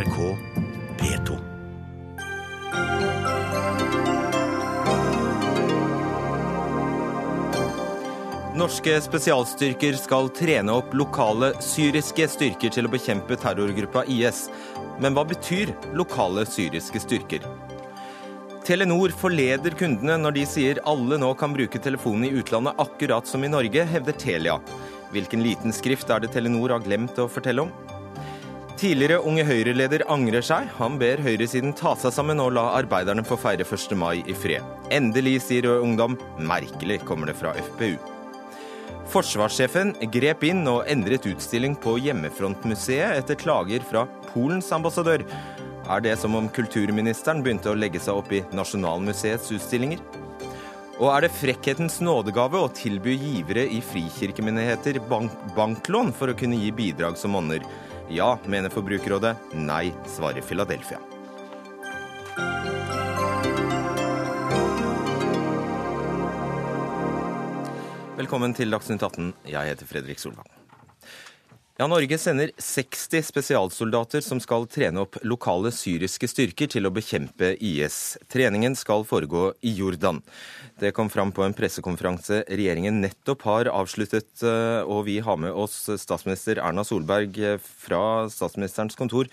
[0.00, 0.36] NRK
[0.98, 1.38] P2.
[8.56, 14.46] Norske spesialstyrker skal trene opp lokale syriske styrker til å bekjempe terrorgruppa IS.
[15.04, 17.44] Men hva betyr lokale syriske styrker?
[18.64, 23.44] Telenor forleder kundene når de sier alle nå kan bruke telefonen i utlandet akkurat som
[23.44, 24.60] i Norge, hevder Telia.
[25.12, 27.98] Hvilken liten skrift er det Telenor har glemt å fortelle om?
[28.80, 30.70] Tidligere Unge Høyre-leder angrer seg.
[30.78, 33.92] Han ber høyresiden ta seg sammen og la arbeiderne få feire 1.
[34.00, 34.64] mai i fred.
[34.96, 36.14] Endelig, sier Rød Ungdom.
[36.48, 37.98] Merkelig, kommer det fra FPU.
[39.12, 45.26] Forsvarssjefen grep inn og endret utstilling på Hjemmefrontmuseet etter klager fra Polens ambassadør.
[45.90, 50.00] Er det som om kulturministeren begynte å legge seg opp i Nasjonalmuseets utstillinger?
[51.02, 56.64] Og er det frekkhetens nådegave å tilby givere i frikirkemenigheter bank banklån for å kunne
[56.64, 57.60] gi bidrag som monner?
[58.12, 59.36] Ja, mener Forbrukerrådet.
[59.52, 60.98] Nei, svarer Philadelphia.
[68.18, 69.30] Velkommen til Dagsnytt 18.
[69.46, 70.50] Jeg heter Fredrik Solvang.
[71.78, 77.54] Ja, Norge sender 60 spesialsoldater som skal trene opp lokale syriske styrker til å bekjempe
[77.56, 78.18] IS.
[78.28, 80.18] Treningen skal foregå i Jordan.
[80.80, 85.52] Det kom fram på en pressekonferanse regjeringen nettopp har avsluttet, eh, og vi har med
[85.52, 89.28] oss statsminister Erna Solberg eh, fra statsministerens kontor.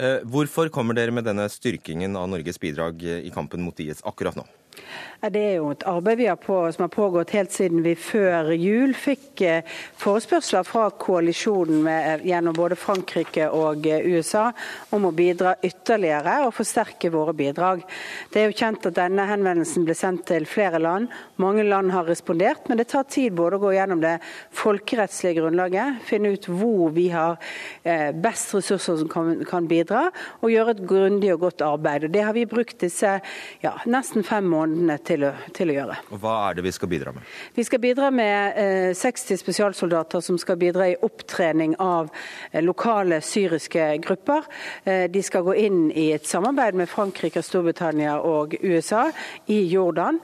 [0.00, 4.38] Eh, hvorfor kommer dere med denne styrkingen av Norges bidrag i kampen mot IS akkurat
[4.40, 4.46] nå?
[5.22, 8.48] Det er jo et arbeid vi har på, som har pågått helt siden vi før
[8.58, 9.68] jul fikk eh,
[10.02, 14.48] forespørsler fra koalisjonen med, eh, gjennom både Frankrike og eh, USA
[14.90, 17.84] om å bidra ytterligere og forsterke våre bidrag.
[18.34, 21.06] Det er jo kjent at denne henvendelsen ble sendt til flere land.
[21.38, 24.16] Mange land har respondert, men det tar tid både å gå gjennom det
[24.58, 27.38] folkerettslige grunnlaget, finne ut hvor vi har
[28.18, 30.08] best ressurser som kan, kan bidra,
[30.42, 32.08] og gjøre et grundig og godt arbeid.
[32.08, 33.14] Og Det har vi brukt disse
[33.62, 34.61] ja, nesten fem månedene
[35.06, 35.98] til til å, til å, gjøre.
[36.14, 37.28] Og Hva er det vi skal bidra med?
[37.56, 42.10] Vi skal bidra med eh, 60 spesialsoldater som skal bidra i opptrening av
[42.50, 44.48] eh, lokale syriske grupper.
[44.84, 49.08] Eh, de skal gå inn i et samarbeid med Frankrike, Storbritannia og USA
[49.52, 50.20] i Jordan.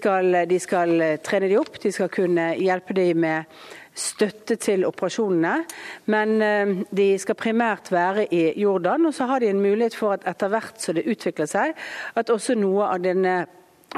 [0.00, 3.60] Skal, de skal eh, trene de opp, de skal kunne hjelpe dem med
[4.00, 5.64] støtte til operasjonene.
[6.12, 10.16] Men eh, de skal primært være i Jordan, og så har de en mulighet for
[10.16, 11.74] at etter hvert som det utvikler seg,
[12.14, 13.42] at også noe av denne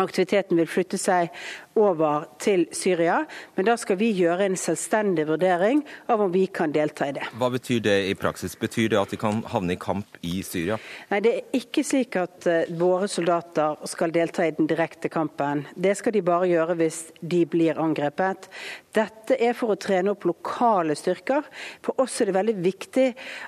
[0.01, 1.33] aktiviteten vil flytte seg
[1.79, 3.23] over til Syria.
[3.57, 7.29] Men da skal vi gjøre en selvstendig vurdering av om vi kan delta i det.
[7.39, 8.57] Hva betyr det i praksis?
[8.59, 10.79] Betyr det at de kan havne i kamp i Syria?
[11.11, 15.67] Nei, det er ikke slik at uh, våre soldater skal delta i den direkte kampen.
[15.75, 18.51] Det skal de bare gjøre hvis de blir angrepet.
[18.93, 21.47] Dette er for å trene opp lokale styrker.
[21.85, 23.07] For oss er det veldig viktig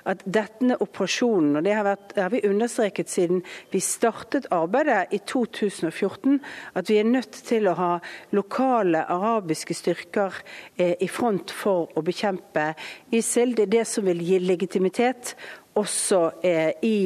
[0.09, 3.43] at denne operasjonen, og det har, vært, har vi understreket siden
[3.73, 6.39] vi startet arbeidet i 2014,
[6.73, 7.91] at vi er nødt til å ha
[8.35, 10.33] lokale arabiske styrker
[10.75, 12.71] eh, i front for å bekjempe
[13.15, 13.55] ISIL.
[13.55, 15.35] Det er det som vil gi legitimitet
[15.75, 16.97] også eh, i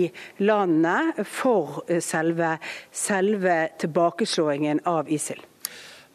[0.46, 2.56] landene for eh, selve,
[2.92, 5.42] selve tilbakeslåingen av ISIL.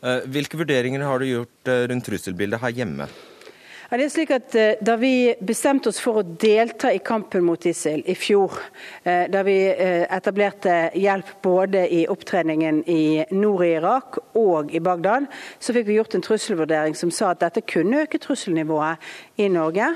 [0.05, 3.07] Hvilke vurderinger har du gjort rundt trusselbildet her hjemme?
[3.95, 7.45] Ja, det er slik at eh, Da vi bestemte oss for å delta i kampen
[7.47, 8.57] mot ISIL i fjor,
[9.07, 14.81] eh, da vi eh, etablerte hjelp både i opptreningen i nord i Irak og i
[14.83, 15.29] Bagdad,
[15.63, 19.07] så fikk vi gjort en trusselvurdering som sa at dette kunne øke trusselnivået
[19.39, 19.93] i Norge.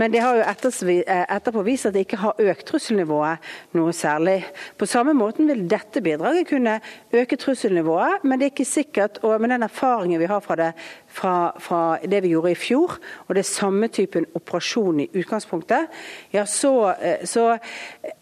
[0.00, 4.46] Men det har jo etterpå vist at det ikke har økt trusselnivået noe særlig.
[4.80, 6.78] På samme måten vil dette bidraget kunne
[7.12, 9.20] øke trusselnivået, men det er ikke sikkert.
[9.28, 10.72] Og med den erfaringen vi har fra det
[11.12, 12.96] fra, fra, det vi gjorde i fjor,
[13.26, 15.90] og det er samme typen operasjon i utgangspunktet,
[16.32, 17.50] ja, så, eh, så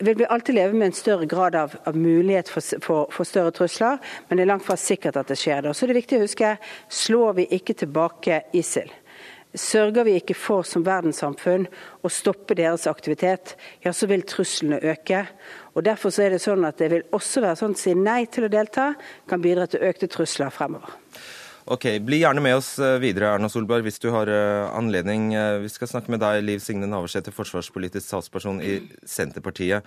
[0.02, 3.54] vil vi alltid leve med en større grad av, av mulighet for, for, for, større
[3.54, 5.62] trusler, men det er langt fra sikkert at det skjer.
[5.66, 5.74] Da.
[5.74, 6.56] Så det er viktig å huske
[7.00, 8.90] slår vi ikke tilbake ISIL.
[9.50, 11.64] Sørger vi ikke for som verdenssamfunn
[12.06, 15.24] å stoppe deres aktivitet, ja, så vil truslene øke.
[15.74, 18.46] Og Derfor er det sånn at det vil også være sånn å si nei til
[18.46, 18.92] å delta
[19.30, 20.94] kan bidra til økte trusler fremover.
[21.70, 25.28] Ok, Bli gjerne med oss eh, videre, Erna Solberg, hvis du har eh, anledning.
[25.38, 29.86] Eh, vi skal snakke med deg, Liv Signe Navarsete, forsvarspolitisk talsperson i Senterpartiet.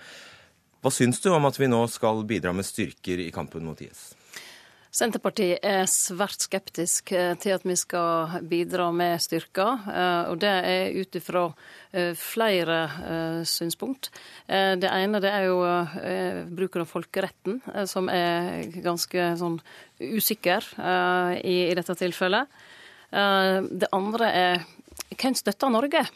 [0.80, 4.14] Hva syns du om at vi nå skal bidra med styrker i kampen mot IS?
[4.94, 9.88] Senterpartiet er svært skeptisk til at vi skal bidra med styrker.
[10.30, 11.48] Og det er ut ifra
[12.14, 12.78] flere
[13.48, 14.12] synspunkt.
[14.46, 15.58] Det ene det er jo
[16.54, 17.58] bruken av folkeretten,
[17.90, 19.58] som er ganske sånn
[19.98, 20.70] usikker
[21.42, 22.54] i, i, dette tilfellet.
[23.10, 24.62] Det andre er
[25.18, 26.06] hvem støtter Norge?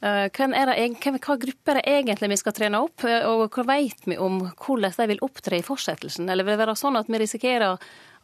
[0.00, 0.84] Hvem er det,
[1.20, 4.94] hva grupper er det egentlig vi skal trene opp, og hva vet vi om hvordan
[4.96, 6.30] de vil opptre i fortsettelsen?
[6.32, 7.76] Eller vil det være sånn at vi risikerer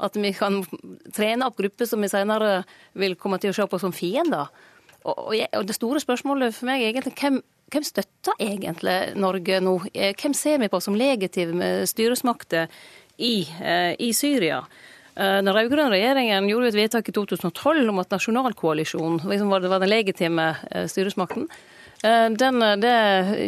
[0.06, 0.62] at vi kan
[1.12, 2.62] trene opp grupper som vi senere
[2.96, 4.48] vil komme til å se på som fiender?
[5.06, 7.38] Og, det store spørsmålet for meg er egentlig hvem,
[7.70, 9.76] hvem støtter egentlig Norge nå?
[9.92, 12.72] Hvem ser vi på som legitime styresmakter
[13.20, 13.44] i,
[14.00, 14.64] i Syria?
[15.16, 19.88] Eh, den rød-grønne regjeringen gjorde et vedtak i 2012 om at nasjonalkoalisjonen liksom var, den
[19.88, 21.46] legitime eh, styresmakten.
[22.04, 22.92] Eh, den, det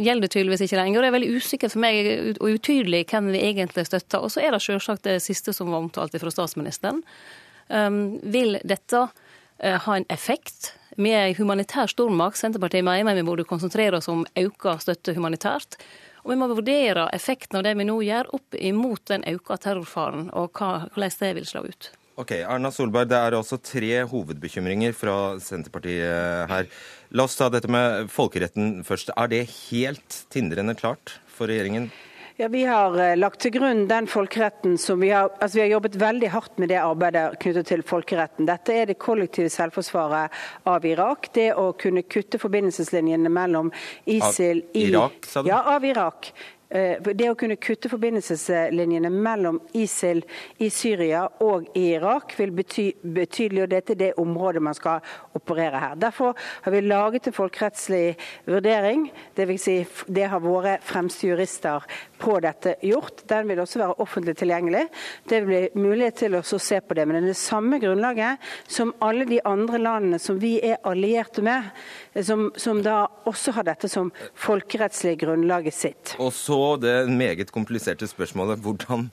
[0.07, 1.05] gjelder tydeligvis ikke lenger.
[1.05, 4.25] Det er veldig usikkert for meg og utydelig hvem vi egentlig støtter.
[4.25, 7.05] Og så er det selvsagt det siste som var omtalt fra statsministeren.
[7.69, 9.01] Vil dette
[9.61, 10.71] ha en effekt?
[10.97, 12.41] Vi er en humanitær stormakt.
[12.41, 15.77] Senterpartiet mener vi burde konsentrere oss om økt støtte humanitært.
[16.29, 20.27] Og vi må vurdere effekten av det vi nå gjør, opp imot den økte terrorfaren,
[20.37, 21.89] og hvordan det vil slå ut.
[22.21, 26.69] Ok, Erna Solberg, Det er også tre hovedbekymringer fra Senterpartiet her.
[27.17, 29.09] La oss ta dette med folkeretten først.
[29.17, 31.89] Er det helt tindrende klart for regjeringen?
[32.41, 35.73] Ja, Vi har eh, lagt til grunn den folkeretten som vi har altså vi har
[35.73, 38.47] jobbet veldig hardt med det arbeidet knyttet til folkeretten.
[38.47, 40.37] Dette er det kollektive selvforsvaret
[40.71, 41.33] av Irak.
[41.35, 43.73] Det å kunne kutte forbindelseslinjene mellom
[44.07, 45.51] ISIL Av Irak, sa du?
[45.51, 46.31] Ja, av Irak.
[46.71, 50.21] Eh, det å kunne kutte forbindelseslinjene mellom ISIL
[50.61, 55.01] i Syria og i Irak vil bety betydelig, og dette er det området man skal
[55.39, 55.95] operere her.
[55.97, 59.07] Derfor har vi laget en folkerettslig vurdering.
[59.35, 59.79] Det, vil si,
[60.13, 61.89] det har våre fremste jurister
[62.19, 63.23] på dette gjort.
[63.31, 64.85] Den vil også være offentlig tilgjengelig.
[65.29, 67.07] Det blir mulighet til å se på det.
[67.07, 71.45] Men det er det samme grunnlaget som alle de andre landene som vi er allierte
[71.45, 71.71] med,
[72.27, 76.17] som, som da også har dette som folkerettslig grunnlaget sitt.
[76.19, 78.63] Og så det meget kompliserte spørsmålet.
[78.65, 79.09] Hvordan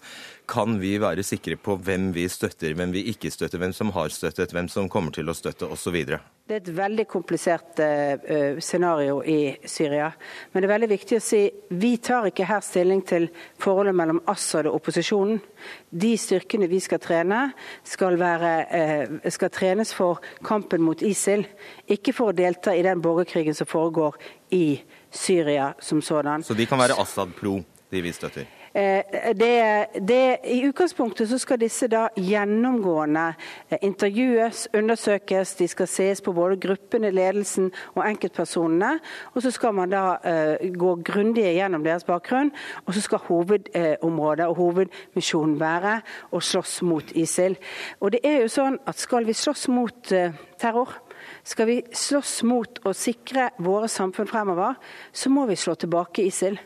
[0.48, 4.14] kan vi være sikre på hvem vi støtter, hvem vi ikke støtter, hvem som har
[4.14, 5.98] støttet, hvem som kommer til å støtte osv.?
[6.46, 10.12] Det er et veldig komplisert uh, scenario i Syria.
[10.54, 11.42] Men det er veldig viktig å si
[11.74, 13.28] vi tar ikke her stilling til
[13.62, 15.42] forholdet mellom Assad og opposisjonen.
[15.90, 17.48] De styrkene vi skal trene,
[17.84, 21.48] skal, være, uh, skal trenes for kampen mot ISIL,
[21.90, 24.20] ikke for å delta i den borgerkrigen som foregår
[24.54, 26.46] i Syria som sådan.
[26.46, 27.58] Så de kan være Assad-pro,
[27.90, 28.55] de vi støtter?
[28.76, 33.30] Eh, det, det, I utgangspunktet så skal disse da gjennomgående
[33.70, 35.54] eh, intervjues, undersøkes.
[35.56, 38.98] De skal ses på både gruppene, ledelsen og enkeltpersonene.
[39.32, 42.52] Og så skal man da uh, gå grundig gjennom deres bakgrunn.
[42.84, 46.02] Og så skal hovedområdet og hovedmisjonen være
[46.36, 47.56] å slåss mot ISIL.
[48.04, 50.12] Og det er jo sånn at skal vi slåss mot
[50.60, 50.98] terror,
[51.46, 54.80] skal vi slåss mot å sikre våre samfunn fremover,
[55.14, 56.58] så må vi slå tilbake ISIL.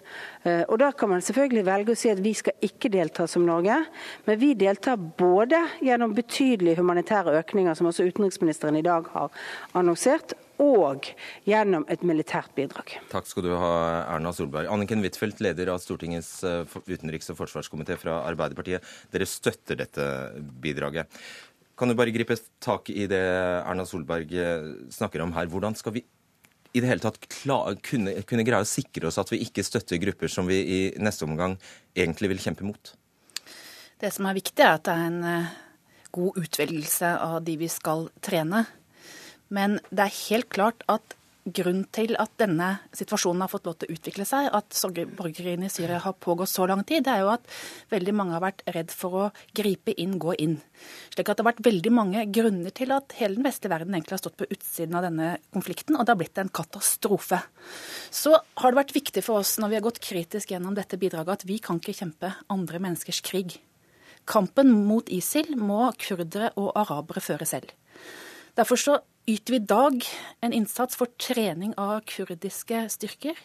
[0.48, 3.46] Eh, og Da kan man selvfølgelig velge å si at vi skal ikke delta som
[3.46, 3.76] Norge,
[4.26, 9.30] men vi deltar både gjennom betydelige humanitære økninger, som også utenriksministeren i dag har
[9.76, 11.08] annonsert, og
[11.48, 12.98] gjennom et militært bidrag.
[13.12, 13.74] Takk skal du ha,
[14.12, 14.68] Erna Solberg.
[14.72, 18.84] Anniken Huitfeldt, leder av Stortingets eh, utenriks- og forsvarskomité fra Arbeiderpartiet.
[19.12, 20.10] Dere støtter dette
[20.60, 21.08] bidraget.
[21.80, 23.22] Kan du bare gripe tak i det
[23.64, 25.48] Erna Solberg eh, snakker om her?
[25.48, 26.04] Hvordan skal vi
[26.76, 30.02] i det hele tatt klar, kunne, kunne, greie å sikre oss at vi ikke støtter
[30.02, 31.56] grupper som vi i neste omgang
[31.96, 32.92] egentlig vil kjempe mot?
[34.00, 35.56] Det som er viktig, er at det er en eh,
[36.16, 38.66] god utvelgelse av de vi skal trene.
[39.50, 41.16] Men det er helt klart at
[41.56, 44.80] grunn til at denne situasjonen har fått lov til å utvikle seg, at
[45.18, 47.46] borgerkrigen i Syria har pågått så lang tid, det er jo at
[47.94, 50.58] veldig mange har vært redd for å gripe inn, gå inn.
[51.14, 54.18] Slik at det har vært veldig mange grunner til at hele den vestlige verden egentlig
[54.18, 57.42] har stått på utsiden av denne konflikten, og det har blitt en katastrofe.
[58.12, 61.42] Så har det vært viktig for oss når vi har gått kritisk gjennom dette bidraget,
[61.42, 63.60] at vi kan ikke kjempe andre menneskers krig.
[64.30, 67.72] Kampen mot ISIL må kurdere og arabere føre selv.
[68.58, 70.06] Derfor så yter vi i dag
[70.42, 73.38] en innsats for trening av kurdiske styrker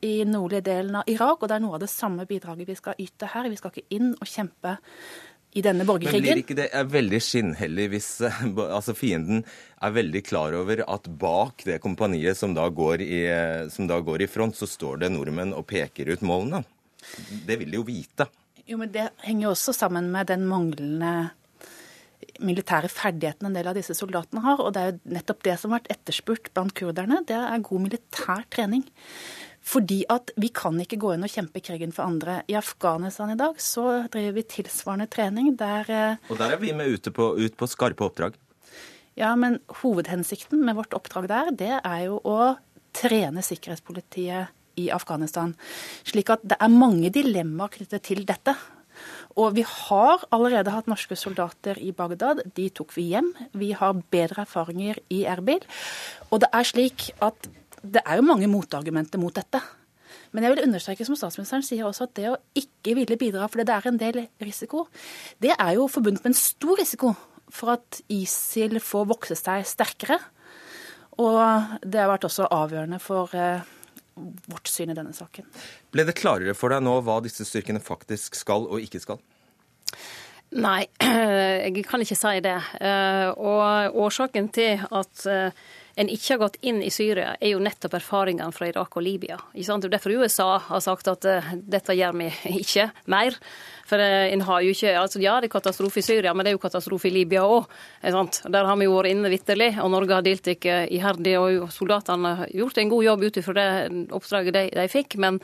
[0.00, 3.02] i nordlige delen av Irak, og det er noe av det samme bidraget vi skal
[3.02, 3.50] yte her.
[3.50, 4.78] Vi skal ikke inn og kjempe
[5.58, 6.22] i denne borgerkrigen.
[6.22, 9.42] Men blir ikke det er veldig skinnhellig hvis altså fienden
[9.82, 12.68] er veldig klar over at bak det kompaniet som da,
[13.02, 13.22] i,
[13.74, 16.62] som da går i front, så står det nordmenn og peker ut målene?
[17.48, 18.28] Det vil de jo vite.
[18.68, 21.30] Jo, men Det henger jo også sammen med den manglende
[22.44, 24.62] militære ferdighetene en del av disse soldatene har.
[24.62, 27.22] Og det er jo nettopp det som har vært etterspurt blant kurderne.
[27.28, 28.84] Det er god militær trening.
[29.68, 32.40] Fordi at vi kan ikke gå inn og kjempe krigen for andre.
[32.48, 36.72] I Afghanistan i dag så driver vi tilsvarende trening der eh, Og der er vi
[36.76, 38.38] med ute på, ut på skarpe oppdrag?
[39.18, 42.54] Ja, men hovedhensikten med vårt oppdrag der, det er jo å
[42.94, 45.56] trene sikkerhetspolitiet i Afghanistan.
[46.06, 48.54] Slik at det er mange dilemmaer knyttet til dette.
[49.38, 52.42] Og vi har allerede hatt norske soldater i Bagdad.
[52.56, 53.30] De tok vi hjem.
[53.54, 55.62] Vi har bedre erfaringer i Erbil.
[56.32, 57.46] Og det er slik at
[57.82, 59.60] det er jo mange motargumenter mot dette.
[60.32, 63.68] Men jeg vil understreke, som statsministeren sier også, at det å ikke ville bidra fordi
[63.68, 64.86] det er en del risiko,
[65.40, 67.14] det er jo forbundet med en stor risiko
[67.48, 70.18] for at ISIL får vokse seg sterkere.
[71.18, 71.38] Og
[71.82, 73.64] det har vært også avgjørende for eh,
[74.50, 75.46] vårt syn i denne saken.
[75.94, 79.22] Ble det klarere for deg nå hva disse styrkene faktisk skal og ikke skal?
[80.56, 80.86] Nei,
[81.64, 82.56] jeg kan ikke si det.
[82.80, 85.66] Eh, og årsaken til at eh,
[85.98, 89.38] en ikke har gått inn i Syria, er jo nettopp erfaringene fra Irak og Libya.
[89.54, 89.88] Ikke sant?
[89.90, 92.28] Derfor USA har sagt at uh, dette gjør vi
[92.62, 93.38] ikke mer.
[93.88, 96.52] For uh, en har jo ikke altså Ja, det er katastrofe i Syria, men det
[96.52, 97.66] er jo katastrofe i Libya òg.
[98.04, 101.34] Der har vi jo vært inne vitterlig, og Norge har deltatt iherdig.
[101.40, 103.68] Og soldatene har gjort en god jobb ut ifra det
[104.14, 105.18] oppdraget de, de fikk.
[105.18, 105.42] men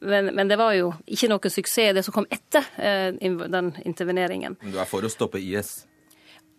[0.00, 4.56] men, men, det var jo ikke noe suksess, det som kom etter eh, den interveneringen.
[4.60, 5.84] Men du er for å stoppe IS?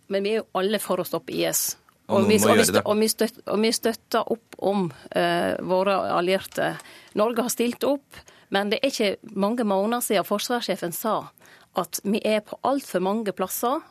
[0.07, 1.73] Men vi er jo alle for å stoppe IS.
[2.05, 6.75] Og, vi, og, vi, og, vi støtter, og, vi, støtter, opp om eh, våre allierte.
[7.17, 8.19] Norge har stilt opp,
[8.53, 11.23] men det er ikke mange måneder siden forsvarssjefen sa
[11.75, 13.81] at vi er på altfor mange plasser.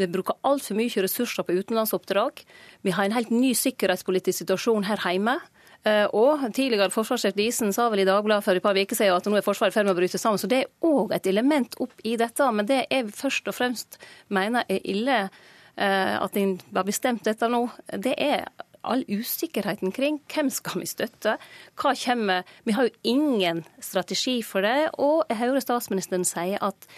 [0.00, 2.40] Vi bruker altfor mye ressurser på utenlandsoppdrag.
[2.82, 5.36] Vi har en helt ny sikkerhetspolitisk situasjon her hjemme.
[5.84, 9.26] Eh, og tidligere forsvarssjef Disen sa vel i Dagbladet for et par uker siden at
[9.28, 10.40] nå er Forsvaret i ferd med å bryte sammen.
[10.40, 12.48] Så det er òg et element opp i dette.
[12.56, 13.98] Men det jeg først og fremst
[14.32, 15.18] mener er ille,
[15.76, 18.44] at en har bestemt dette nå, det er
[18.84, 21.36] all usikkerheten kring hvem skal vi støtte,
[21.80, 26.88] hva kommer Vi har jo ingen strategi for det, og jeg hører statsministeren si at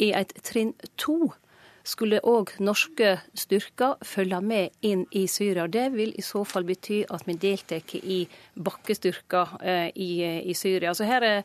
[0.00, 1.32] i et trinn to
[1.86, 5.66] skulle òg norske styrker følge med inn i Syria.
[5.70, 8.20] Det vil i så fall bety at vi deltar i
[8.54, 10.10] bakkestyrker eh, i,
[10.50, 10.94] i, Syria.
[10.94, 11.42] Så her er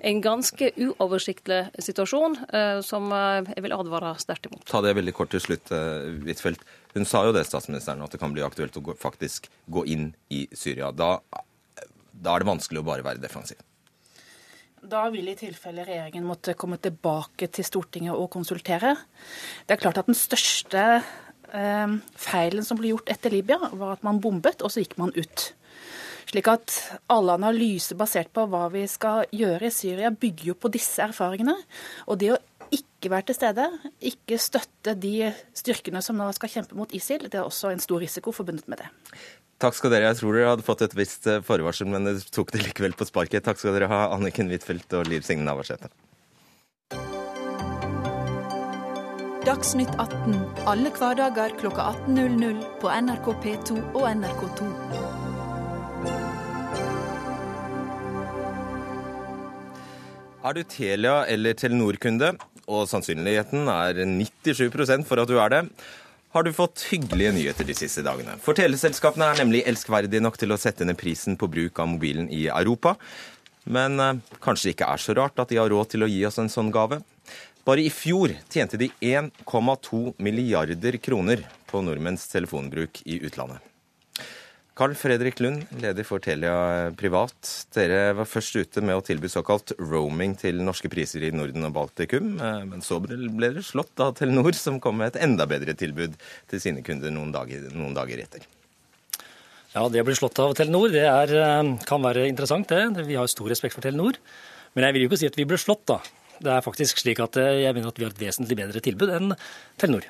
[0.00, 4.66] en ganske uoversiktlig situasjon eh, som eh, jeg vil advare sterkt imot.
[4.68, 6.64] Ta det veldig kort til slutt, Huitfeldt.
[6.96, 10.10] Hun sa jo det, statsministeren, at det kan bli aktuelt å gå, faktisk gå inn
[10.34, 10.90] i Syria.
[10.92, 11.16] Da,
[12.12, 13.60] da er det vanskelig å bare være defensiv.
[14.82, 18.94] Da vil i tilfelle regjeringen måtte komme tilbake til Stortinget og konsultere.
[19.66, 20.84] Det er klart at den største
[21.50, 25.14] eh, feilen som ble gjort etter Libya, var at man bombet, og så gikk man
[25.16, 25.48] ut.
[26.28, 26.74] Slik at
[27.10, 31.56] alle analyser basert på hva vi skal gjøre i Syria, bygger jo på disse erfaringene.
[32.06, 32.40] Og det å
[32.74, 33.66] ikke være til stede,
[34.10, 38.02] ikke støtte de styrkene som nå skal kjempe mot ISIL, det er også en stor
[38.04, 38.90] risiko forbundet med det.
[39.58, 40.12] Takk skal dere.
[40.12, 43.08] Jeg tror dere hadde fått et visst eh, forvarsel, men dere tok det likevel på
[43.08, 43.42] sparket.
[43.46, 45.90] Takk skal dere ha, Anniken Huitfeldt og Liv Signe Navarsete.
[49.48, 50.36] Dagsnytt 18
[50.68, 54.66] alle hverdager kl 18.00 på NRK P2 og NRK2.
[60.48, 62.36] Er du Telia- eller Telenor-kunde,
[62.70, 65.64] og sannsynligheten er 97% for at du er det,
[66.38, 68.36] har du fått hyggelige nyheter de siste dagene.
[68.38, 72.28] For teleselskapene er nemlig elskverdige nok til å sette ned prisen på bruk av mobilen
[72.30, 72.94] i Europa.
[73.66, 76.20] Men eh, kanskje det ikke er så rart at de har råd til å gi
[76.28, 77.00] oss en sånn gave.
[77.66, 83.60] Bare i fjor tjente de 1,2 milliarder kroner på nordmenns telefonbruk i utlandet.
[84.78, 87.48] Carl Fredrik Lund, leder for Telia Privat.
[87.74, 91.72] Dere var først ute med å tilby såkalt roaming til norske priser i Norden og
[91.74, 92.36] Baltikum.
[92.38, 96.14] Eh, men så ble dere slått av Telenor, som kom med et enda bedre tilbud
[96.52, 98.46] til sine kunder noen dager, noen dager etter.
[99.72, 103.02] Ja, det å bli slått av Telenor det er, eh, kan være interessant, det.
[103.02, 104.14] Vi har stor respekt for Telenor.
[104.76, 105.98] Men jeg vil jo ikke si at vi ble slått, da.
[106.38, 109.10] Det er faktisk slik at eh, jeg mener at vi har et vesentlig bedre tilbud
[109.10, 109.34] enn
[109.76, 110.06] Telenor.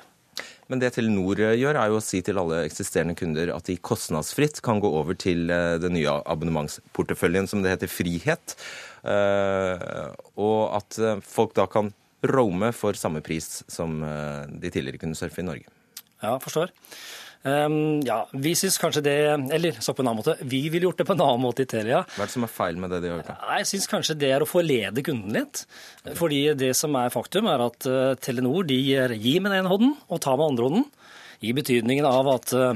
[0.69, 4.61] Men det Telenor gjør, er jo å si til alle eksisterende kunder at de kostnadsfritt
[4.65, 8.53] kan gå over til eh, den nye abonnementsporteføljen som det heter Frihet.
[9.01, 9.87] Eh,
[10.37, 11.89] og at eh, folk da kan
[12.21, 15.69] roame for samme pris som de tidligere kunne surfe i Norge.
[16.19, 16.73] Ja, forstår.
[17.39, 19.13] Um, ja, vi syns kanskje det
[19.55, 20.35] Eller så på en annen måte.
[20.43, 22.01] Vi ville gjort det på en annen måte i Telia.
[22.17, 23.31] Hva er det som er feil med det de har gjort?
[23.31, 23.53] da?
[23.59, 25.63] Jeg syns kanskje det er å forlede kunden litt.
[26.19, 29.95] Fordi det som er faktum, er at uh, Telenor de gir med den ene hånden
[30.09, 30.87] og tar med andre hånden.
[31.39, 32.75] I betydningen av at uh,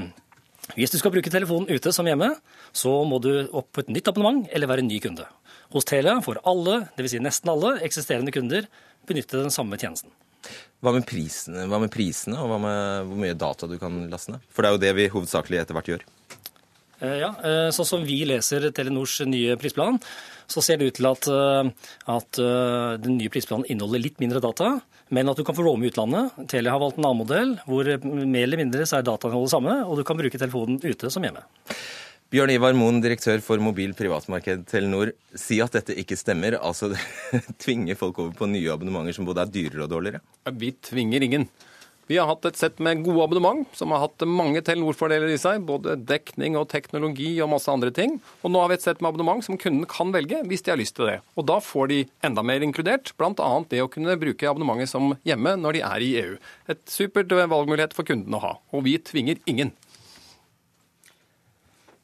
[0.78, 2.32] hvis du skal bruke telefonen ute som hjemme,
[2.72, 5.28] så må du opp på et nytt abonnement eller være en ny kunde.
[5.74, 7.12] Hos Telia får alle, dvs.
[7.12, 8.64] Si nesten alle, eksisterende kunder
[9.04, 10.08] benytte den samme tjenesten.
[10.84, 14.44] Hva med, prisene, hva med prisene, og med hvor mye data du kan laste ned?
[14.52, 16.04] For det er jo det vi hovedsakelig etter hvert gjør.
[17.00, 17.30] Eh, ja,
[17.72, 19.96] sånn som vi leser Telenors nye prisplan,
[20.44, 21.70] så ser det ut til at, eh,
[22.12, 22.42] at
[23.00, 24.74] den nye prisplanen inneholder litt mindre data,
[25.14, 26.36] men at du kan få roame i utlandet.
[26.52, 29.98] Telia har valgt en annen modell hvor mer eller mindre så er datainnholdet samme, og
[30.00, 31.44] du kan bruke telefonen ute som hjemme.
[32.32, 35.12] Bjørn Ivar Moen, direktør for mobil privatmarked Telenor.
[35.38, 36.56] Si at dette ikke stemmer.
[36.56, 36.90] Altså
[37.62, 40.22] tvinge folk over på nye abonnementer som både er dyrere og dårligere?
[40.56, 41.46] Vi tvinger ingen.
[42.06, 45.62] Vi har hatt et sett med gode abonnement som har hatt mange Telenor-fordeler i seg.
[45.64, 48.18] Både dekning og teknologi og masse andre ting.
[48.44, 50.80] Og nå har vi et sett med abonnement som kunden kan velge hvis de har
[50.80, 51.16] lyst til det.
[51.38, 53.52] Og da får de enda mer inkludert, bl.a.
[53.70, 56.36] det å kunne bruke abonnementet som hjemme når de er i EU.
[56.72, 58.52] Et supert valgmulighet for kunden å ha.
[58.76, 59.72] Og vi tvinger ingen.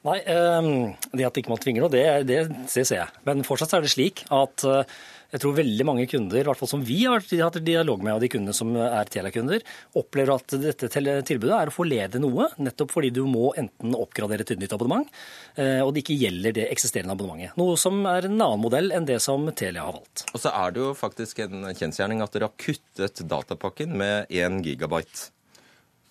[0.08, 3.22] Nei, ehm, det at ikke man tvinger noe, det, det, det, ser jeg.
[3.28, 4.94] Men fortsatt er det slik at eh,
[5.30, 8.22] jeg tror veldig mange kunder, i hvert fall som vi har hatt dialog med, av
[8.22, 9.62] de kundene som er Telia-kunder,
[10.00, 14.54] opplever at dette tilbudet er å forlede noe, nettopp fordi du må enten oppgradere et
[14.58, 15.10] nytt abonnement,
[15.54, 17.58] eh, og det ikke gjelder det eksisterende abonnementet.
[17.60, 20.24] Noe som er en annen modell enn det som Telia har valgt.
[20.32, 24.64] Og så er det jo faktisk en kjensgjerning at dere har kuttet datapakken med 1
[24.64, 25.28] gigabyte.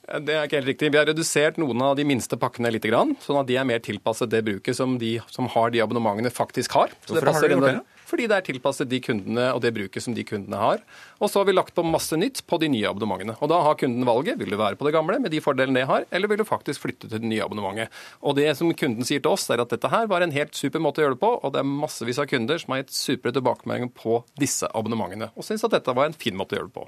[0.10, 0.90] Det er ikke helt riktig.
[0.94, 2.88] Vi har redusert noen av de minste pakkene litt,
[3.22, 6.74] sånn at de er mer tilpasset det bruket som de som har de abonnementene, faktisk
[6.80, 6.94] har.
[7.06, 7.99] Så Hvorfor har dere gjort det?
[8.10, 10.82] Fordi det er tilpasset de kundene og det bruket som de kundene har.
[11.20, 13.36] Og så har vi lagt på masse nytt på de nye abonnementene.
[13.38, 14.40] Og da har kunden valget.
[14.40, 16.86] Vil du være på det gamle med de fordelene det har, eller vil du faktisk
[16.86, 17.94] flytte til det nye abonnementet?
[18.26, 20.82] Og det som kunden sier til oss, er at dette her var en helt super
[20.84, 23.34] måte å gjøre det på, og det er massevis av kunder som har gitt supre
[23.36, 26.78] tilbakemeldinger på disse abonnementene, og syns at dette var en fin måte å gjøre det
[26.80, 26.88] på.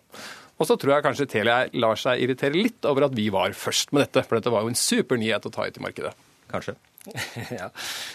[0.62, 3.94] Og så tror jeg kanskje Telia lar seg irritere litt over at vi var først
[3.96, 6.14] med dette, for dette var jo en super nyhet å ta ut i markedet.
[6.52, 6.76] Kanskje.
[7.60, 7.70] ja.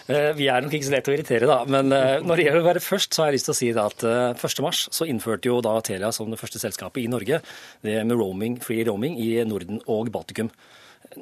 [0.07, 1.59] Eh, vi er nok ikke så lett å irritere, da.
[1.71, 3.71] Men eh, når det gjelder å være først, så har jeg lyst til å si
[3.73, 7.43] at 1.3 eh, så innførte jo da Telia som det første selskapet i Norge
[7.87, 10.53] det med roaming, free roaming i Norden og Baltikum.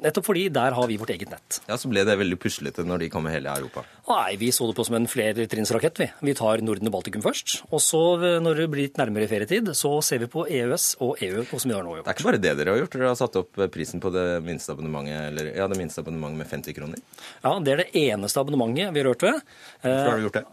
[0.01, 1.59] Nettopp fordi der har vi vårt eget nett.
[1.69, 3.85] Ja, Så ble det veldig puslete når de kom med hele Europa?
[4.09, 6.07] Nei, vi så det på som en flertrinnsrakett, vi.
[6.29, 7.61] Vi tar Norden og Baltikum først.
[7.71, 8.01] Og så,
[8.43, 11.77] når det blir litt nærmere ferietid, så ser vi på EØS og EU, som vi
[11.77, 12.07] har nå gjort.
[12.07, 14.27] Det er ikke bare det dere har gjort, dere har satt opp prisen på det
[14.45, 17.01] minste abonnementet, eller, ja, det minste abonnementet med 50 kroner?
[17.45, 19.41] Ja, det er det eneste abonnementet vi har rørt ved.
[19.85, 20.45] Hvorfor har du gjort det?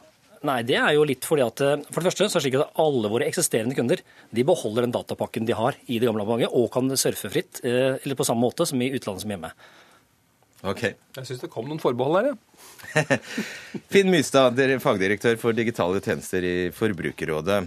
[0.46, 2.58] Nei, det er jo litt fordi at eh, For det første så er det slik
[2.58, 4.02] at alle våre eksisterende kunder
[4.34, 8.00] de beholder den datapakken de har i det gamle abonnementet, og kan surfe fritt, eh,
[8.00, 9.52] eller på samme måte som i utlandet som hjemme.
[10.62, 10.82] Ok.
[11.18, 13.18] Jeg syns det kom noen forbehold her, ja.
[13.92, 17.62] Finn Mystad, dere er fagdirektør for digitale tjenester i Forbrukerrådet.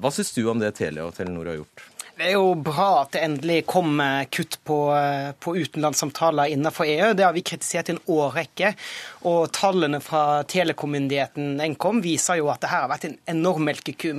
[0.00, 1.84] Hva syns du om det Telia og Telenor har gjort?
[2.22, 3.96] Det er jo bra at det endelig kom
[4.30, 4.76] kutt på,
[5.42, 7.08] på utenlandssamtaler innenfor EU.
[7.18, 8.68] Det har vi kritisert i en årrekke.
[9.26, 14.12] Og tallene fra telekommyndigheten Nkom viser jo at det her har vært en enorm melkeku,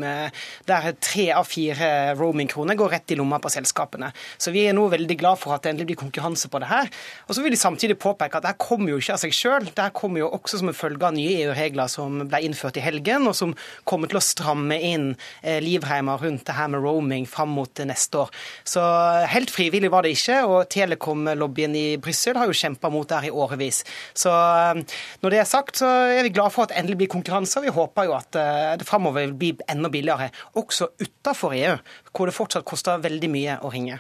[0.68, 4.12] der tre av fire roamingkroner går rett i lomma på selskapene.
[4.36, 6.92] Så vi er nå veldig glad for at det endelig blir konkurranse på det her.
[7.30, 9.70] Og så vil de samtidig påpeke at det her kommer jo ikke av seg sjøl.
[9.72, 12.84] Det her kommer jo også som en følge av nye EU-regler som ble innført i
[12.84, 13.56] helgen, og som
[13.88, 17.93] kommer til å stramme inn eh, livreimer rundt det her med roaming fram mot neste
[17.94, 18.32] neste år.
[18.68, 18.84] Så
[19.32, 23.30] helt frivillig var det ikke, og Telekom-lobbyen i Brussel har jo kjempa mot det her
[23.30, 23.84] i årevis.
[24.18, 24.84] Så eh,
[25.24, 27.60] når det er sagt, så er vi glad for at det endelig blir konkurranse.
[27.60, 31.78] og Vi håper jo at eh, det framover vil enda billigere, også utafor EU,
[32.12, 34.00] hvor det fortsatt koster veldig mye å ringe.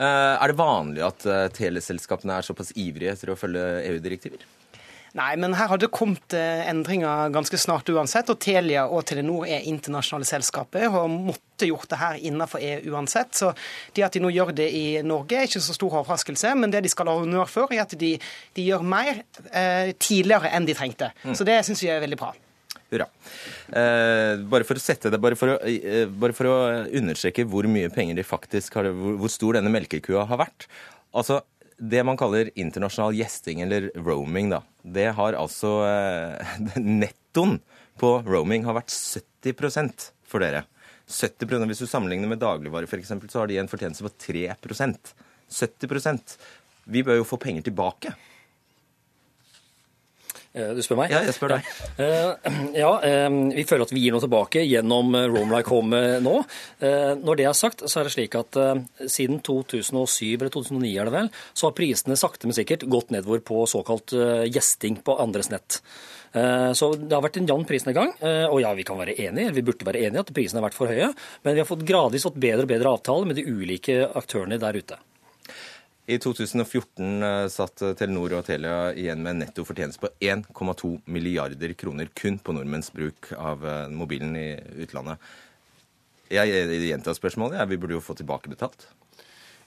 [0.00, 4.48] Eh, er det vanlig at teleselskapene er såpass ivrige etter å følge EU-direktiver?
[5.18, 8.30] Nei, men her hadde det kommet eh, endringer ganske snart uansett.
[8.30, 13.34] Og Telia og Telenor er internasjonale selskaper og måtte gjort det her innenfor EU uansett.
[13.36, 13.50] Så
[13.96, 16.54] det at de nå gjør det i Norge er ikke så stor overraskelse.
[16.58, 18.14] Men det de skal ha honnør for, er at de,
[18.56, 21.10] de gjør mer eh, tidligere enn de trengte.
[21.24, 21.34] Mm.
[21.34, 22.32] Så det syns vi er veldig bra.
[22.90, 23.06] Hurra.
[23.70, 27.66] Eh, bare for å sette det, bare for å, eh, bare for å understreke hvor
[27.70, 30.66] mye penger de faktisk har, hvor, hvor stor denne melkekua har vært.
[31.14, 31.42] Altså,
[31.80, 37.58] det man kaller internasjonal gjesting, eller roaming, da, det har altså eh, Nettoen
[38.00, 40.66] på roaming har vært 70% for dere.
[41.10, 45.14] 70 Hvis du sammenligner med dagligvare f.eks., så har de en fortjeneste på 3%
[45.50, 46.36] 70%
[46.84, 48.12] Vi bør jo få penger tilbake.
[50.50, 51.12] Eh, du spør meg?
[51.14, 51.66] Ja, jeg spør deg.
[52.02, 56.36] Eh, ja, eh, vi føler at vi gir noe tilbake gjennom Roam Like Home nå.
[57.20, 58.56] Når det er sagt, så er det slik at
[59.10, 63.42] siden 2007 eller 2009 er det vel, så har prisene sakte, men sikkert gått nedover
[63.44, 64.14] på såkalt
[64.50, 65.80] gjesting på andres nett.
[66.32, 68.14] Så det har vært en jevn prisnedgang.
[68.22, 70.90] Og ja, vi kan være enige, vi burde være enige at prisene har vært for
[70.90, 71.12] høye,
[71.44, 74.80] men vi har fått gradvis fått bedre og bedre avtaler med de ulike aktørene der
[74.80, 75.00] ute.
[76.10, 81.74] I 2014 eh, satt Telenor og Telia igjen med en netto fortjeneste på 1,2 milliarder
[81.78, 84.48] kroner kun på nordmenns bruk av eh, mobilen i
[84.82, 85.22] utlandet.
[86.30, 87.62] Jeg gjentar spørsmålet.
[87.70, 88.88] Vi burde jo få tilbakebetalt.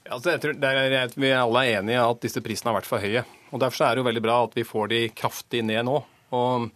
[0.04, 2.88] Ja, altså jeg tror er, Vi alle er enige i at disse prisene har vært
[2.90, 3.22] for høye.
[3.52, 6.02] og Derfor er det jo veldig bra at vi får de kraftig ned nå.
[6.36, 6.66] og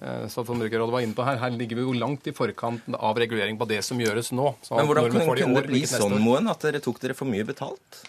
[0.00, 3.20] eh, som Forbrukerrådet var inne på her, her ligger vi jo langt i forkant av
[3.20, 4.54] regulering på det som gjøres nå.
[4.70, 8.00] Men Hvordan kunne det bli sånn, Moen, at dere tok dere for mye betalt?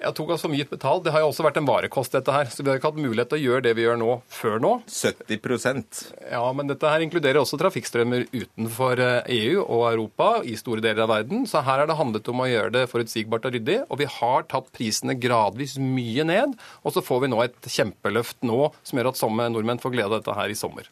[0.00, 1.02] Jeg tok oss for mye betalt.
[1.04, 2.48] Det har jo også vært en varekost, dette her.
[2.48, 4.70] Så vi har ikke hatt mulighet til å gjøre det vi gjør nå, før nå.
[4.88, 11.04] 70% Ja, men dette her inkluderer også trafikkstrømmer utenfor EU og Europa i store deler
[11.04, 11.44] av verden.
[11.50, 13.78] Så her er det handlet om å gjøre det forutsigbart og ryddig.
[13.90, 16.56] Og vi har tatt prisene gradvis mye ned.
[16.80, 20.14] Og så får vi nå et kjempeløft nå som gjør at samme nordmenn får glede
[20.14, 20.88] av dette her i sommer.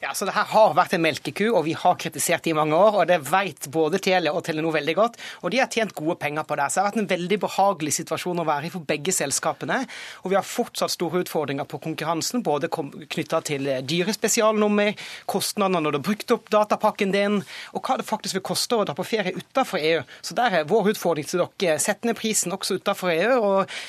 [0.00, 2.72] Ja, så det her har vært en melkeku, og vi har kritisert det i mange
[2.72, 2.94] år.
[3.02, 5.18] og Det vet både Telia og Telenor veldig godt.
[5.44, 6.70] Og de har tjent gode penger på det.
[6.70, 9.82] Så det har vært en veldig behagelig situasjon å være i for begge selskapene.
[10.24, 14.96] Og vi har fortsatt store utfordringer på konkurransen, både knytta til dyre spesialnummer,
[15.28, 17.42] kostnadene når du har brukt opp datapakken din,
[17.76, 20.00] og hva det faktisk vil koste å dra på ferie utenfor EU.
[20.24, 21.76] Så der er vår utfordring til dere.
[21.76, 23.36] Sett ned prisen også utenfor EU.
[23.36, 23.80] og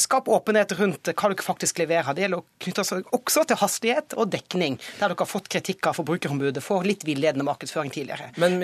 [0.00, 2.14] Skap åpenhet rundt hva dere faktisk leverer.
[2.14, 5.88] Det gjelder å knytte seg også til hastighet og dekning, der dere har fått kritikk
[5.90, 8.30] av Forbrukerombudet for litt villedende markedsføring tidligere.
[8.40, 8.60] Men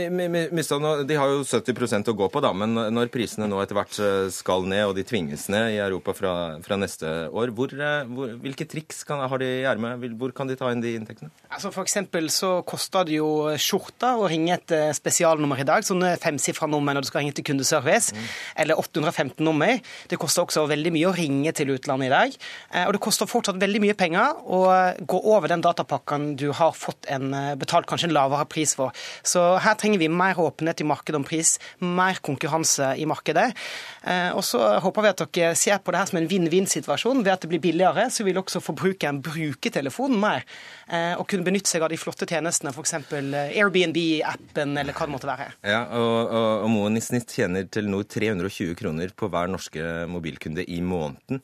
[1.08, 4.28] De har jo 70% å gå på, da, men når prisene nå etter hvert eh,
[4.34, 6.32] skal ned, og de tvinges ned i Europa fra,
[6.64, 10.06] fra neste år, hvor, eh, hvor, hvilke triks kan, har de i ermet?
[10.18, 11.32] Hvor kan de ta inn de inntektene?
[11.48, 11.88] Altså For
[12.32, 16.96] så koster det jo skjorta å ringe et eh, spesialnummer i dag, sånne femsifra nummer
[16.96, 18.28] når du skal ringe til kundeservice, mm.
[18.64, 19.78] eller 815 nummer.
[20.08, 22.36] Det koster også veldig mye å ringe til utlandet i dag.
[22.72, 24.60] Eh, og det koster fortsatt veldig mye penger å
[25.08, 28.94] gå over den datapakken du har fått en eh, betalt kanskje en lavere pris for.
[29.26, 33.50] Så her trenger vi mer åpenhet i markedet om pris, mer konkurranse i markedet.
[34.04, 37.24] Eh, og så håper vi at dere ser på det her som en vinn-vinn-situasjon.
[37.24, 40.44] Ved at det blir billigere, så vil også forbrukeren bruke telefonen mer
[40.88, 42.94] og kunne benytte seg av de flotte tjenestene, f.eks.
[43.12, 45.48] Airbnb-appen eller hva det måtte være.
[45.60, 50.64] Ja, og, og, og Moen i snitt tjener Telenor 320 kroner på hver norske mobilkunde
[50.64, 51.42] i måneden måneden,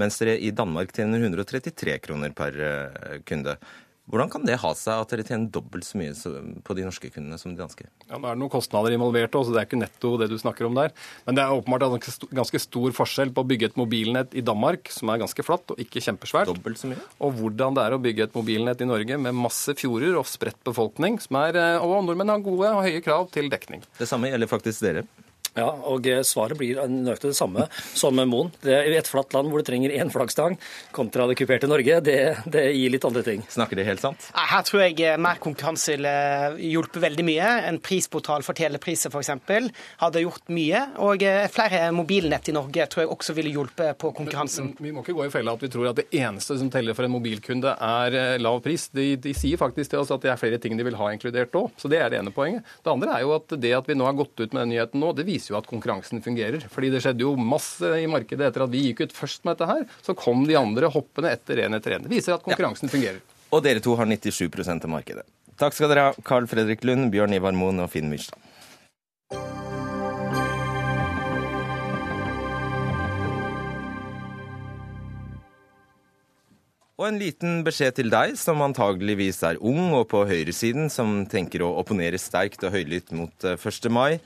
[0.00, 3.58] mens dere i Danmark tjener 133 kroner per eh, kunde.
[4.04, 6.12] Hvordan kan det ha seg at dere tjener dobbelt så mye
[6.64, 7.86] på de norske kundene som de danske?
[8.04, 10.36] Ja, Nå er det noen kostnader involvert òg, så det er ikke netto det du
[10.40, 10.92] snakker om der.
[11.24, 14.92] Men det er åpenbart en ganske stor forskjell på å bygge et mobilnett i Danmark,
[14.92, 17.00] som er ganske flatt og ikke kjempesvært, dobbelt så mye.
[17.24, 20.60] og hvordan det er å bygge et mobilnett i Norge med masse fjorder og spredt
[20.68, 23.88] befolkning, som er, eh, og nordmenn har gode og høye krav til dekning.
[23.96, 25.08] Det samme gjelder faktisk dere.
[25.54, 28.50] Ja, og eh, svaret blir nøyaktig det samme som Moen.
[28.64, 30.56] Det er et flatt land hvor du trenger én flaggstang,
[30.94, 32.16] kontra det kuperte Norge, det,
[32.50, 33.44] det, gir litt andre ting.
[33.50, 34.26] Snakker de helt sant?
[34.34, 36.14] Her tror jeg eh, mer konkurranse ville
[36.58, 37.50] hjulpet veldig mye.
[37.70, 39.30] En prisportal for telepriser f.eks.
[40.02, 40.82] hadde gjort mye.
[41.06, 44.72] Og eh, flere mobilnett i Norge tror jeg også ville hjulpet på konkurransen.
[44.72, 46.72] Men, men, vi må ikke gå i fella at vi tror at det eneste som
[46.72, 48.88] teller for en mobilkunde, er lav pris.
[48.94, 51.54] De, de sier faktisk til oss at det er flere ting de vil ha inkludert
[51.62, 51.70] òg.
[51.78, 52.66] Så det er det ene poenget.
[52.82, 55.02] Det andre er jo at det at vi nå har gått ut med den nyheten
[55.02, 56.64] nå, det viser viser jo at konkurransen fungerer.
[56.72, 59.68] Fordi det skjedde jo masse i markedet etter at vi gikk ut først med dette
[59.68, 59.84] her.
[60.02, 62.06] Så kom de andre hoppende etter en etter en.
[62.06, 62.94] Det viser at konkurransen ja.
[62.96, 63.20] fungerer.
[63.52, 65.26] Og dere to har 97% av markedet.
[65.60, 68.40] Takk skal dere ha, Carl Fredrik Lund, Bjørn Ivar Moen og Finn Myrstad.
[76.94, 81.64] Og en liten beskjed til deg, som antageligvis er ung og på høyresiden, som tenker
[81.66, 83.58] å opponere sterkt og høylytt mot 1.
[83.58, 84.20] Eh, mai.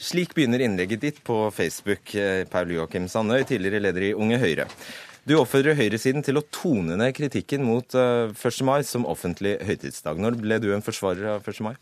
[0.00, 4.64] Slik begynner innlegget ditt på Facebook, eh, Paul Joakim Sandøy, tidligere leder i Unge Høyre.
[5.28, 8.32] Du oppfordrer høyresiden til å tone ned kritikken mot 1.
[8.32, 10.16] Eh, mai som offentlig høytidsdag.
[10.16, 11.60] Når ble du en forsvarer av 1.
[11.60, 11.74] mai?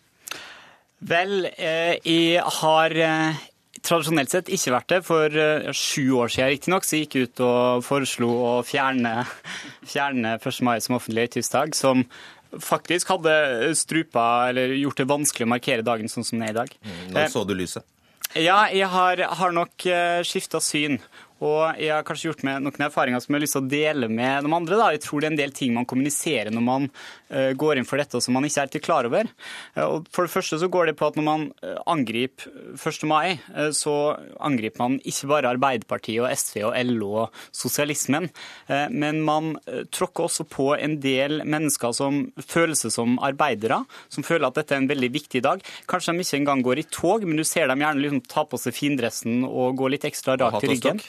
[1.00, 2.90] Vel, eh, jeg har
[3.86, 5.04] tradisjonelt sett ikke vært det.
[5.04, 5.28] For
[5.70, 9.28] sju år siden riktignok så gikk jeg ut og foreslo å fjerne,
[9.94, 10.62] fjerne 1.
[10.62, 11.72] mai som offentlig høytidsdag.
[11.72, 12.02] som
[12.50, 16.58] faktisk hadde strupa eller gjort det vanskelig å markere dagen sånn som den er i
[16.64, 16.74] dag.
[16.82, 17.84] Mm, når så du lyset?
[18.36, 20.98] Ja, jeg har, har nok uh, skifta syn.
[21.44, 24.08] Og jeg har kanskje gjort meg noen erfaringer som jeg har lyst til å dele
[24.10, 24.78] med de andre.
[24.80, 24.88] Da.
[24.94, 28.02] Jeg tror det er en del ting man kommuniserer når man uh, går inn for
[28.02, 29.30] dette som man ikke er til klar over.
[29.76, 33.06] Uh, og for det første så går det på at når man uh, angriper 1.
[33.08, 33.38] mai,
[33.74, 33.92] så
[34.44, 38.28] angriper man ikke bare Arbeiderpartiet og SV og LO og sosialismen,
[38.68, 39.50] men man
[39.94, 43.80] tråkker også på en del mennesker som føler seg som arbeidere,
[44.12, 45.62] som føler at dette er en veldig viktig dag.
[45.90, 48.60] Kanskje de ikke engang går i tog, men du ser dem gjerne liksom ta på
[48.60, 51.02] seg findressen og gå litt ekstra rart i ryggen.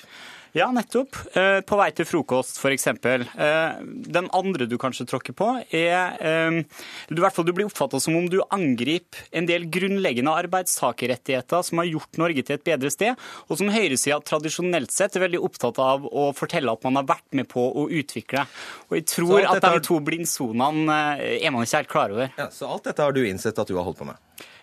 [0.57, 1.15] Ja, nettopp.
[1.38, 2.88] Eh, på vei til frokost, f.eks.
[2.89, 6.62] Eh, den andre du kanskje tråkker på, er eh,
[7.09, 11.83] du, hvert fall du blir oppfatta som om du angriper en del grunnleggende arbeidstakerrettigheter som
[11.83, 15.81] har gjort Norge til et bedre sted, og som høyresida tradisjonelt sett er veldig opptatt
[15.83, 18.47] av å fortelle at man har vært med på å utvikle.
[18.89, 20.99] Og jeg tror at de to blindsonene
[21.38, 22.33] er man ikke helt klar over.
[22.39, 24.17] Ja, så alt dette har du innsett at du har holdt på med?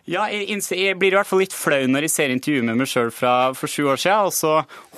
[0.07, 2.79] Ja, jeg, innser, jeg, blir i hvert fall litt flau når jeg ser intervjuet med
[2.79, 4.53] meg sjøl for sju år siden, og så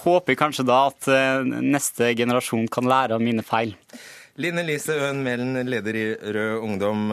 [0.05, 3.73] håper jeg kanskje da at uh, neste generasjon kan lære av mine feil.
[4.39, 7.09] Line Lise Øen Mælen, leder i Rød Ungdom.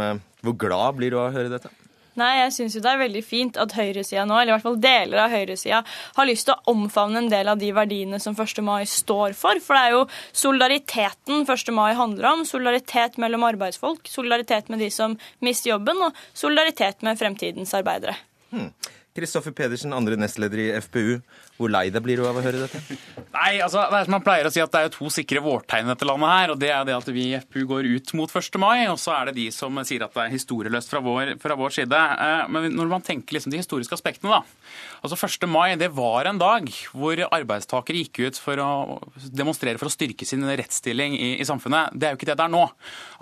[0.45, 1.71] Hvor glad blir du av å høre dette?
[2.19, 4.80] Nei, jeg syns jo det er veldig fint at høyresida nå, eller i hvert fall
[4.82, 5.82] deler av høyresida,
[6.15, 8.62] har lyst til å omfavne en del av de verdiene som 1.
[8.63, 9.60] mai står for.
[9.63, 10.04] For det er jo
[10.45, 11.73] solidariteten 1.
[11.75, 12.45] mai handler om.
[12.47, 18.15] Solidaritet mellom arbeidsfolk, solidaritet med de som mister jobben, og solidaritet med fremtidens arbeidere.
[18.54, 18.71] Hmm.
[19.15, 21.21] Kristoffer Pedersen, andre nestleder i FPU.
[21.56, 22.97] Hvor lei deg blir du av å høre dette?
[23.32, 26.34] Nei, altså, man pleier å si at det er to sikre vårtegn i dette landet
[26.34, 26.51] her.
[26.51, 28.60] og Det er det at vi i FPU går ut mot 1.
[28.60, 31.56] mai, og så er det de som sier at det er historieløst fra vår, fra
[31.56, 32.01] vår side.
[32.25, 34.43] Eh, men når man tenker liksom de historiske aspektene, da.
[35.06, 35.47] Altså 1.
[35.47, 38.99] mai det var en dag hvor arbeidstakere gikk ut for å
[39.32, 41.95] demonstrere for å styrke sin rettsstilling i, i samfunnet.
[41.95, 42.65] Det er jo ikke det det er nå.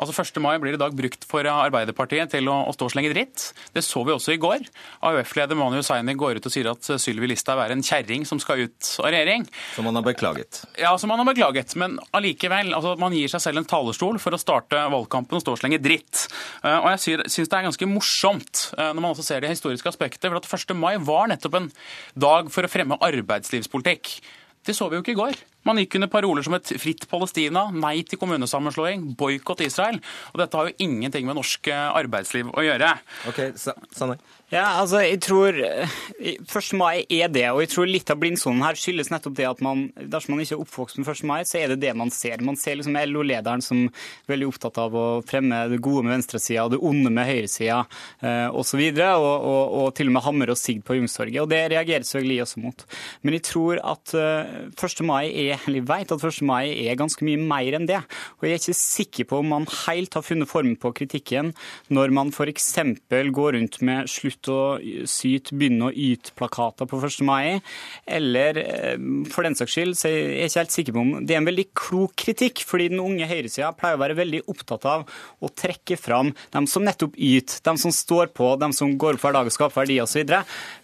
[0.01, 0.41] Altså 1.
[0.41, 3.51] mai blir i dag brukt for Arbeiderpartiet til å, å stå og slenge dritt.
[3.77, 4.65] Det så vi også i går.
[5.06, 8.65] AUF-leder Manu Hussaini går ut og sier at Sylvi Listhaug er en kjerring som skal
[8.65, 9.46] ut av regjering.
[9.76, 10.63] Som han har beklaget?
[10.80, 11.76] Ja, som han har beklaget.
[11.80, 12.74] Men allikevel.
[12.74, 15.82] Altså, man gir seg selv en talerstol for å starte valgkampen og stå og slenge
[15.84, 16.28] dritt.
[16.63, 19.91] Eh, og jeg syns det er ganske morsomt eh, når man også ser det historiske
[19.91, 20.30] aspektet.
[20.30, 20.78] For at 1.
[20.80, 21.74] mai var nettopp en
[22.15, 24.15] dag for å fremme arbeidslivspolitikk.
[24.63, 25.39] Det så vi jo ikke i går.
[25.67, 30.00] Man gikk under paroler som et fritt Palestina, nei til kommunesammenslåing, boikott Israel.
[30.32, 32.93] Og dette har jo ingenting med norsk eh, arbeidsliv å gjøre.
[33.32, 34.17] Ok, Sanne.
[34.53, 35.87] Ja, altså, jeg tror 1.
[36.21, 39.61] Eh, mai er det, og jeg tror litt av blindsonen her skyldes nettopp det at
[39.65, 41.23] man, dersom man ikke er oppvokst med 1.
[41.25, 42.43] mai, så er det det man ser.
[42.45, 46.67] Man ser liksom LO-lederen som er veldig opptatt av å fremme det gode med venstresida
[46.67, 47.79] og det onde med høyresida
[48.21, 51.39] eh, osv., og, og, og, og til og med hammer og sigd på Youngstorget.
[51.41, 52.85] Og det reagerer selvfølgelig jeg også mot.
[53.25, 55.03] Men jeg tror at eh, 1.
[55.09, 56.39] mai er, eller jeg vet at 1.
[56.45, 58.03] mai er ganske mye mer enn det.
[58.37, 61.55] Og jeg er ikke sikker på om man helt har funnet formen på kritikken
[61.89, 62.69] når man f.eks.
[63.09, 67.21] går rundt med slutt ut og syt begynne å yte-plakater på 1.
[67.27, 67.62] mai.
[68.06, 68.97] Eller eh,
[69.32, 71.49] for den saks skyld så er jeg ikke helt sikker på om det er en
[71.49, 75.06] veldig klok kritikk, fordi den unge høyresida pleier å være veldig opptatt av
[75.43, 79.25] å trekke fram dem som nettopp yter, dem som står på, dem som går opp
[79.25, 80.36] hver dag og skaper verdier osv.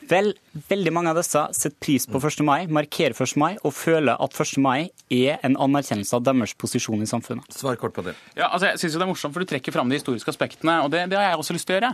[0.10, 0.32] Vel,
[0.70, 2.42] veldig mange av disse setter pris på 1.
[2.46, 3.36] mai, markerer 1.
[3.38, 4.56] mai og føler at 1.
[4.64, 7.46] mai er en anerkjennelse av deres posisjon i samfunnet.
[7.54, 8.16] Svar kort på det.
[8.38, 10.80] Ja, altså jeg synes jo Det er morsomt, for du trekker fram de historiske aspektene,
[10.86, 11.92] og det, det, har jeg også lyst til å gjøre.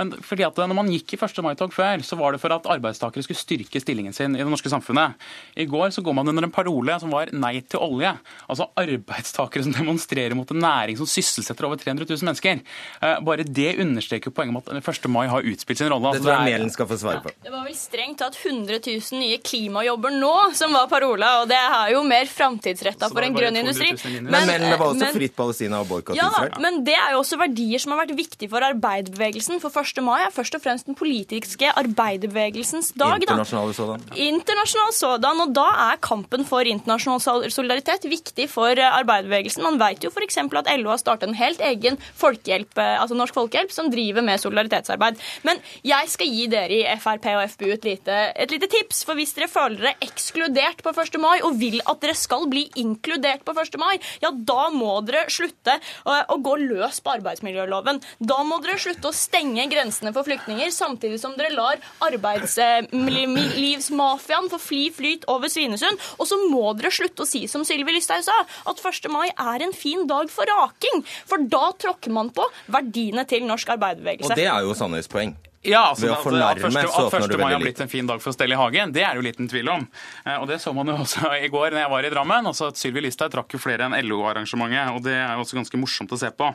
[0.00, 1.42] Men fordi at når man gikk i 1.
[1.44, 4.72] mai-tog før, så var det for at arbeidstakere skulle styrke stillingen sin i det norske
[4.72, 5.28] samfunnet.
[5.60, 8.14] I går så går man under en parole som var nei til olje.
[8.48, 12.64] Altså arbeidstakere som demonstrerer mot en næring som sysselsetter over 300 000 mennesker.
[13.04, 15.12] Eh, bare det understreker poenget om at 1.
[15.12, 16.16] mai har utspilt sin rolle.
[16.16, 17.36] Det tror jeg Melen skal få svare på.
[17.44, 21.58] Ja, var vel strengt tatt 100 000 nye klimajobber nå som var parola, og det
[21.58, 23.90] er jo mer framtidsretta for en grønn industri.
[24.18, 26.58] Men, men, men, det var også men, fritt Palestina og boikott ja, Israel.
[26.62, 29.60] Men det er jo også verdier som har vært viktige for arbeiderbevegelsen.
[29.62, 30.02] For 1.
[30.06, 33.18] mai er først og fremst den politiske arbeiderbevegelsens dag.
[33.22, 34.06] Internasjonal sådan.
[34.28, 39.66] Internasjonal sådan, og da er kampen for internasjonal solidaritet viktig for arbeiderbevegelsen.
[39.66, 40.40] Man vet jo f.eks.
[40.44, 45.18] at LO har startet en helt egen folkehjelp, altså Norsk Folkehjelp som driver med solidaritetsarbeid.
[45.46, 49.04] Men jeg skal gi dere i Frp og FPU et lite, et lite, tips.
[49.08, 51.18] For hvis dere føler dere ekskludert på 1.
[51.22, 53.78] mai, og vil at dere skal bli inkludert på 1.
[53.80, 57.96] mai, ja, da må dere slutte å, å gå løs på arbeidsmiljøloven.
[58.18, 64.58] Da må dere slutte å stenge grensene for flyktninger, samtidig som dere lar arbeidslivsmafiaen få
[64.62, 65.96] fly flyt over Svinesund.
[66.18, 68.84] Og så må dere slutte å si som Sylvi Listhaug sa, at 1.
[69.12, 70.98] mai er en fin dag for raking.
[71.28, 74.32] For da tråkker man på verdiene til norsk arbeiderbevegelse.
[74.32, 75.34] Og det er jo sannhetspoeng.
[75.34, 75.47] poeng.
[75.66, 77.32] Ja, altså, Ved å fornærme, at, at 1.
[77.40, 79.48] mai har blitt en fin dag for å stelle i hagen, det er jo liten
[79.50, 79.86] tvil om.
[80.22, 82.50] Eh, og Det så man jo også i går når jeg var i Drammen.
[82.52, 84.92] altså at Sylvi Listhaug trakk jo flere enn LO-arrangementet.
[84.94, 86.52] og Det er jo også ganske morsomt å se på.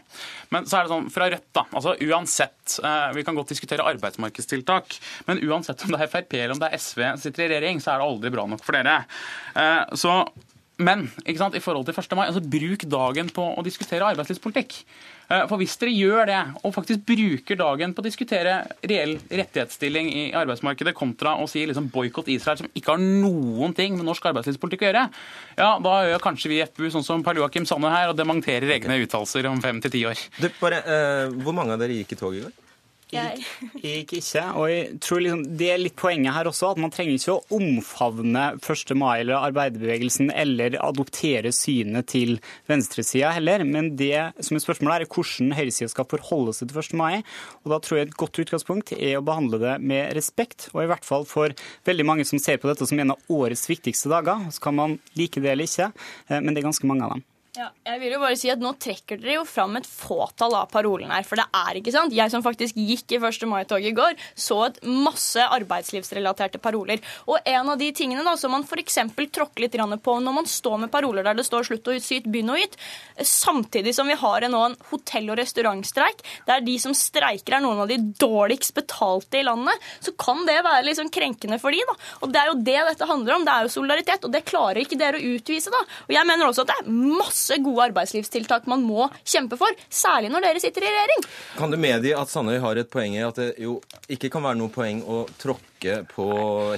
[0.56, 1.66] Men så er det sånn, fra Rødt, da.
[1.74, 6.56] altså Uansett, eh, vi kan godt diskutere arbeidsmarkedstiltak, men uansett om det er Frp eller
[6.56, 8.80] om det er SV som sitter i regjering, så er det aldri bra nok for
[8.80, 9.02] dere.
[9.60, 10.22] Eh, så
[10.84, 12.16] men i forhold til 1.
[12.18, 14.80] mai, altså bruk dagen på å diskutere arbeidslivspolitikk.
[15.30, 20.10] Eh, for hvis dere gjør det, og faktisk bruker dagen på å diskutere reell rettighetsstilling
[20.12, 24.28] i arbeidsmarkedet kontra å si liksom boikott Israel, som ikke har noen ting med norsk
[24.32, 25.06] arbeidslivspolitikk å gjøre,
[25.60, 28.76] ja, da gjør kanskje vi i FPU sånn som Per Joakim Sanne her, og dementerer
[28.76, 30.28] egne uttalelser om fem til ti år.
[30.40, 32.63] Du, bare, uh, hvor mange av dere gikk i tog i går?
[33.14, 33.44] Jeg.
[33.84, 34.44] Gikk ikke.
[34.60, 37.58] Og jeg tror liksom det er litt poenget her også, at man trenger ikke å
[37.58, 38.94] omfavne 1.
[39.00, 42.38] mai eller arbeiderbevegelsen eller adoptere synet til
[42.70, 43.66] venstresida heller.
[43.68, 46.98] Men det som er spørsmålet er hvordan høyresida skal forholde seg til 1.
[47.00, 47.22] mai.
[47.64, 50.70] Og da tror jeg et godt utgangspunkt er å behandle det med respekt.
[50.74, 51.56] Og i hvert fall for
[51.88, 54.50] veldig mange som ser på dette som en av årets viktigste dager.
[54.54, 55.92] Så kan man like det eller ikke,
[56.30, 57.28] eh, men det er ganske mange av dem.
[57.54, 60.72] Ja, jeg vil jo bare si at Nå trekker dere jo fram et fåtall av
[60.72, 61.26] parolene her.
[61.28, 62.16] For det er ikke sant.
[62.18, 63.44] Jeg som faktisk gikk i 1.
[63.46, 67.04] mai-toget i går, så et masse arbeidslivsrelaterte paroler.
[67.30, 68.98] Og en av de tingene da, som man f.eks.
[69.38, 72.50] tråkker litt på når man står med paroler der det står 'slutt å syte, begynn
[72.50, 72.80] å yte',
[73.22, 77.86] samtidig som vi har nå en hotell- og restaurantstreik, der de som streiker er noen
[77.86, 81.86] av de dårligst betalte i landet, så kan det være litt sånn krenkende for de
[81.86, 81.94] da.
[82.24, 83.46] Og det er jo det dette handler om.
[83.46, 85.86] Det er jo solidaritet, og det klarer ikke dere å utvise, da.
[86.10, 89.70] Og jeg mener også at det er masse masse gode arbeidslivstiltak man må kjempe for,
[89.92, 91.28] særlig når dere sitter i regjering.
[91.58, 93.80] Kan du medgi at Sandøy har et poeng i at det jo
[94.12, 95.73] ikke kan være noe poeng å tråkke
[96.10, 96.26] på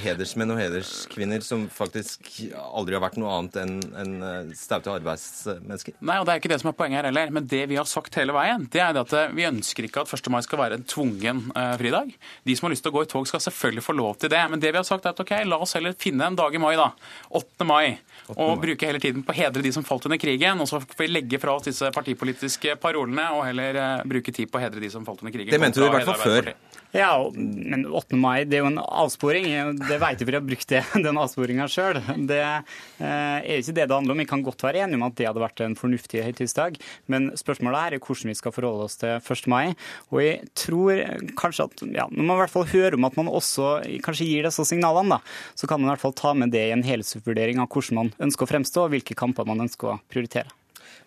[0.04, 5.98] hedersmenn og hederskvinner som faktisk aldri har vært noe annet enn en eh, staute arbeidsmennesker?
[6.06, 7.34] Nei, og det er ikke det som er poenget her heller.
[7.36, 10.14] Men det vi har sagt hele veien, det er at eh, vi ønsker ikke at
[10.18, 10.30] 1.
[10.34, 12.14] mai skal være en tvungen uh, fridag.
[12.48, 14.44] De som har lyst til å gå i tog, skal selvfølgelig få lov til det.
[14.52, 16.62] Men det vi har sagt er at ok, la oss heller finne en dag i
[16.62, 16.92] mai, da.
[17.36, 17.68] 8.
[17.70, 17.98] mai.
[18.36, 20.62] Og bruke hele tiden på å hedre de som falt under krigen.
[20.64, 24.60] Og så får vi legge fra oss disse partipolitiske parolene og heller bruke tid på
[24.60, 25.54] å hedre de som falt under krigen.
[25.54, 26.56] Det mente du i hvert fall før.
[26.96, 28.16] Ja, men 8.
[28.16, 29.48] mai det er jo en avsporing.
[29.82, 32.00] Det vet vi har brukt det, den avsporinga sjøl.
[32.30, 34.22] Det eh, er jo ikke det det handler om.
[34.24, 36.78] Vi kan godt være enige om at det hadde vært en fornuftig høytidsdag,
[37.12, 39.50] men spørsmålet her er hvordan vi skal forholde oss til 1.
[39.52, 39.76] mai.
[40.14, 41.02] Og jeg tror
[41.36, 43.74] kanskje at ja, når man i hvert fall hører om at man også
[44.06, 46.76] kanskje gir disse signalene, da, så kan man i hvert fall ta med det i
[46.76, 50.48] en helhetsvurdering av hvordan man ønsker å fremstå, og hvilke kamper man ønsker å prioritere.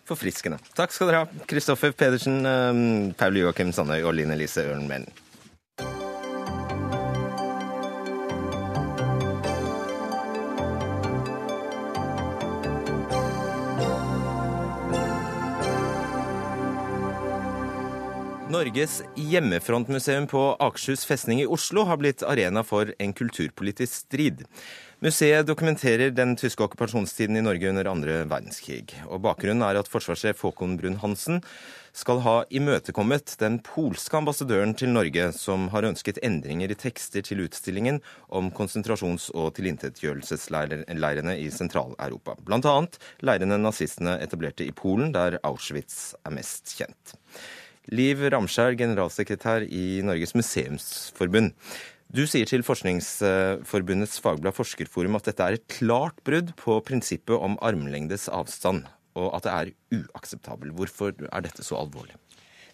[0.09, 0.61] Forfriskende.
[0.77, 5.09] Takk skal dere ha, Kristoffer Pedersen, um, Paul Joakim Sandøy og Line Lise Ørnmen.
[18.49, 24.41] Norges hjemmefrontmuseum på Akershus festning i Oslo har blitt arena for en kulturpolitisk strid.
[25.05, 28.95] Museet dokumenterer den tyske okkupasjonstiden i Norge under andre verdenskrig.
[29.05, 31.43] Og Bakgrunnen er at forsvarssjef Håkon Brun-Hansen
[31.93, 37.45] skal ha imøtekommet den polske ambassadøren til Norge, som har ønsket endringer i tekster til
[37.45, 38.01] utstillingen
[38.33, 42.39] om konsentrasjons- og tilintetgjørelsesleirene i Sentral-Europa.
[42.49, 42.75] Bl.a.
[43.21, 47.19] leirene nazistene etablerte i Polen, der Auschwitz er mest kjent.
[47.89, 51.55] Liv Ramskjær, generalsekretær i Norges museumsforbund.
[52.13, 57.57] Du sier til Forskningsforbundets fagblad Forskerforum at dette er et klart brudd på prinsippet om
[57.65, 58.85] armlengdes avstand,
[59.17, 60.73] og at det er uakseptabel.
[60.77, 62.17] Hvorfor er dette så alvorlig?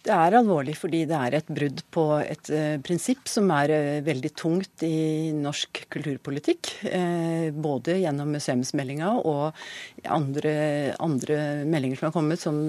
[0.06, 4.04] Det er alvorlig fordi det er et brudd på et uh, prinsipp som er uh,
[4.06, 6.70] veldig tungt i norsk kulturpolitikk.
[6.86, 9.58] Uh, både gjennom museumsmeldinga og
[10.06, 10.54] andre,
[11.02, 12.60] andre, meldinger som har kommet, som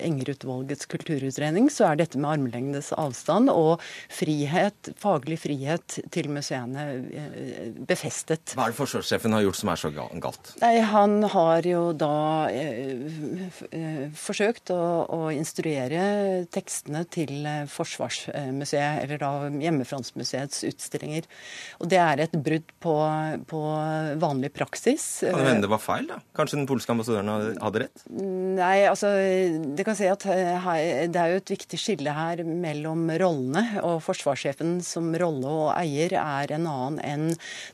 [0.00, 3.78] Enger-utvalgets kulturutredning, så er dette med armlengdes avstand og
[4.10, 6.88] frihet, faglig frihet til museene
[7.86, 8.56] befestet.
[8.56, 10.52] Hva er det forsvarssjefen har gjort som er så galt?
[10.64, 12.50] Nei, Han har jo da
[14.18, 21.26] forsøkt å, å instruere tekst tekstene til eh, Forsvarsmuseet, eller da Hjemmefrontsmuseets utstillinger.
[21.80, 22.94] Og det er et brudd på,
[23.46, 23.60] på
[24.20, 25.24] vanlig praksis.
[25.24, 26.20] Kan det hende det var feil, da?
[26.34, 28.04] Kanskje den polske ambassadøren hadde rett?
[28.10, 29.12] Nei, altså
[29.76, 33.82] det kan si at eh, det er jo et viktig skille her mellom rollene.
[33.84, 37.28] Og forsvarssjefen som rolle og eier er en annen enn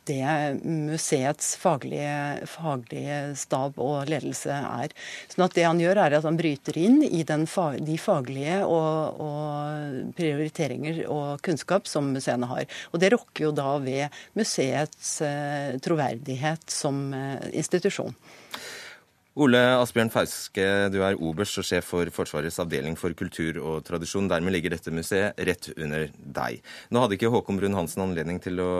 [0.08, 0.22] det
[0.64, 4.92] museets faglige, faglige stab og ledelse er.
[5.30, 8.95] Sånn at det han gjør, er at han bryter inn i den, de faglige og
[8.96, 12.66] og, prioriteringer og kunnskap som museene har.
[12.92, 18.16] Og det rokker jo da ved museets eh, troverdighet som eh, institusjon.
[19.36, 24.30] Ole Asbjørn Fauske, du er oberst og sjef for Forsvarets avdeling for kultur og tradisjon.
[24.32, 26.62] Dermed ligger dette museet rett under deg.
[26.88, 28.70] Nå hadde ikke Håkon Brun-Hansen anledning til å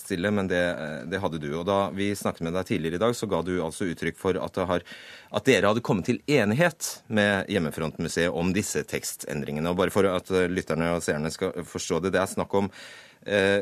[0.00, 0.64] stille, men det,
[1.12, 1.52] det, hadde du.
[1.60, 4.40] Og da vi snakket med deg tidligere i dag, så ga du altså uttrykk for
[4.42, 4.82] at, har,
[5.30, 9.70] at dere hadde kommet til enighet med Hjemmefrontmuseet om disse tekstendringene.
[9.70, 12.72] Og bare for at lytterne og seerne skal forstå det, det er snakk om
[13.30, 13.60] eh,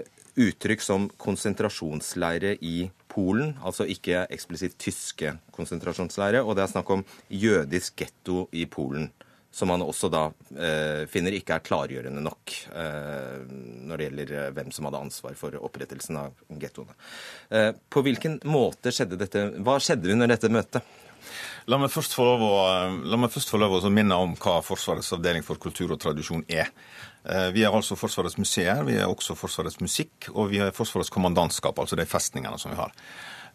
[0.49, 2.79] uttrykk som konsentrasjonsleire i
[3.19, 6.45] Polen, altså ikke eksplisitt tyske konsentrasjonsleirer.
[6.47, 7.03] Og det er snakk om
[7.35, 9.09] jødisk getto i Polen,
[9.51, 13.41] som man også da eh, finner ikke er klargjørende nok eh,
[13.89, 16.95] når det gjelder eh, hvem som hadde ansvar for opprettelsen av gettoene.
[17.51, 19.49] Eh, på hvilken måte skjedde dette?
[19.67, 20.95] Hva skjedde under dette møtet?
[21.69, 25.45] La meg først få lov å, først få lov å minne om hva Forsvarets avdeling
[25.47, 26.71] for kultur og tradisjon er.
[27.29, 31.12] Eh, vi er altså Forsvarets museer, vi er også Forsvarets musikk, og vi er Forsvarets
[31.12, 32.95] kommandantskap, altså de festningene som vi har.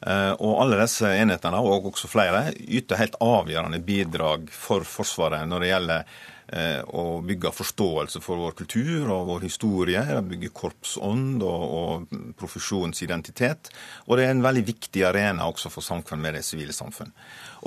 [0.03, 5.63] Eh, og alle disse enhetene, og også flere, yter helt avgjørende bidrag for Forsvaret når
[5.63, 10.03] det gjelder eh, å bygge forståelse for vår kultur og vår historie.
[10.29, 13.71] Bygge korpsånd og, og profesjonsidentitet.
[14.07, 17.13] Og det er en veldig viktig arena også for samfunn med det sivile samfunn.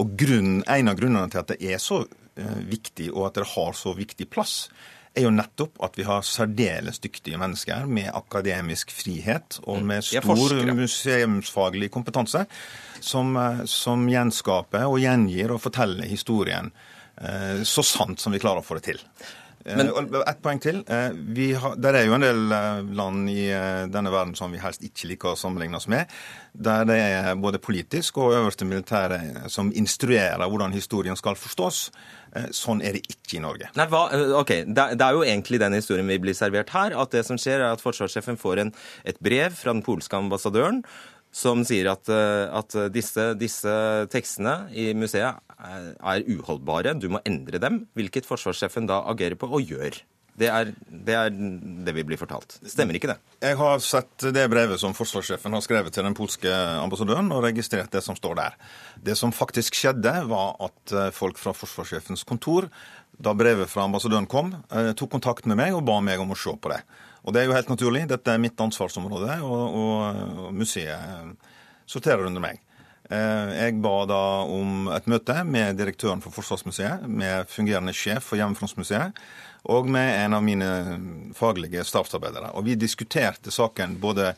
[0.03, 2.03] Og grunn, En av grunnene til at det er så
[2.37, 4.69] eh, viktig, og at det har så viktig plass,
[5.17, 9.87] er jo nettopp at vi har særdeles dyktige mennesker med akademisk frihet og Mm.
[9.87, 12.47] med stor museumsfaglig kompetanse,
[13.01, 16.73] som, eh, som gjenskaper og gjengir og forteller historien
[17.65, 19.01] så sant som vi klarer å få det til.
[19.67, 19.89] Men-
[20.29, 20.85] Et poeng til.
[20.87, 24.53] Eh, Vi har, der er jo en del eh, land i eh, denne verden som
[24.53, 26.07] vi helst ikke liker å sammenligne oss med,
[26.55, 31.91] der det er både politisk og øverste militære som instruerer hvordan historien skal forstås.
[32.37, 33.69] Eh, Sånn er det ikke i Norge.
[33.75, 36.95] Nei, hva, eh, ok, det, det er jo egentlig den historien vi blir servert her.
[36.95, 38.73] At det som skjer, er at forsvarssjefen får en,
[39.05, 40.85] et brev fra den polske ambassadøren
[41.37, 43.77] som sier at, eh, at disse, disse
[44.13, 46.97] tekstene i museet er, er uholdbare.
[46.97, 47.85] Du må endre dem.
[47.97, 50.01] Hvilket forsvarssjefen da agerer på, og gjør.
[50.37, 50.71] Det er,
[51.07, 52.59] det er det vi blir fortalt.
[52.69, 53.17] Stemmer ikke det?
[53.41, 57.93] Jeg har sett det brevet som forsvarssjefen har skrevet til den polske ambassadøren, og registrert
[57.95, 58.59] det som står der.
[59.01, 62.69] Det som faktisk skjedde, var at eh, folk fra forsvarssjefens kontor,
[63.19, 66.39] da brevet fra ambassadøren kom, eh, tok kontakt med meg og ba meg om å
[66.39, 66.83] se på det.
[67.25, 68.07] Og det er jo helt naturlig.
[68.09, 71.57] Dette er mitt ansvarsområde, og, og, museet eh,
[71.87, 72.61] sorterer under meg.
[73.11, 78.39] Eh, Jeg ba da om et møte med direktøren for Forsvarsmuseet, med fungerende sjef for
[78.39, 79.17] Hjemmefrontsmuseet,
[79.67, 80.71] og med en av mine
[81.35, 82.53] faglige stabsarbeidere.
[82.55, 84.35] Og vi diskuterte saken, både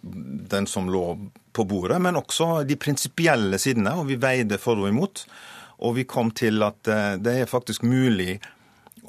[0.00, 1.18] den som lå
[1.52, 5.26] på bordet, men også de prinsipielle sidene, og vi veide for og imot.
[5.82, 8.38] Og vi kom til at eh, det er faktisk mulig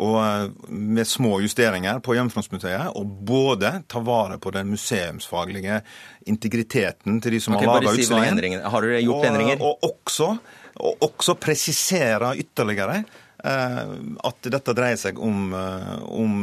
[0.02, 5.82] og eh, med små justeringer på Hjemmefrontsmuseet, og både ta vare på den museumsfaglige
[6.30, 8.64] integriteten til de som okay, har laga si utstillingen.
[8.74, 9.62] har dere gjort og, endringer?
[9.62, 10.32] Og også,
[10.82, 13.86] og også presisere ytterligere eh,
[14.32, 16.36] at dette dreier seg om, om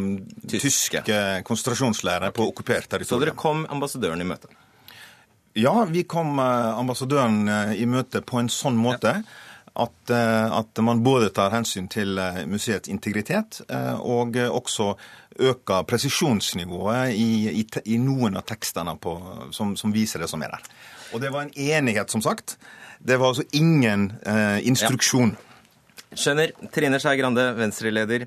[0.46, 1.02] tyske
[1.46, 4.54] konsentrasjonsleirer på okkupert Så dere kom ambassadøren i møte?
[5.58, 9.16] Ja, vi kom ambassadøren i møte på en sånn måte
[9.80, 14.92] at, eh, at man både tar hensyn til eh, museets integritet eh, og også
[15.40, 17.64] øker presisjonsnivået i, i,
[17.94, 19.14] i noen av tekstene på,
[19.56, 20.70] som, som viser det som er der.
[21.14, 22.58] Og det var en enighet, som sagt.
[23.00, 25.36] Det var altså ingen eh, instruksjon.
[26.10, 26.52] Skjønner.
[26.74, 28.26] Trine Skei Grande, Venstre-leder.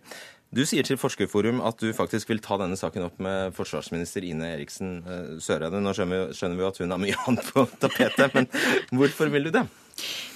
[0.53, 4.51] Du sier til Forskerforum at du faktisk vil ta denne saken opp med forsvarsminister Ine
[4.53, 4.99] Eriksen
[5.41, 5.81] Søreide.
[5.81, 8.49] Nå skjønner vi, skjønner vi at hun har mye annet på tapetet, men
[8.93, 9.65] hvorfor vil du det?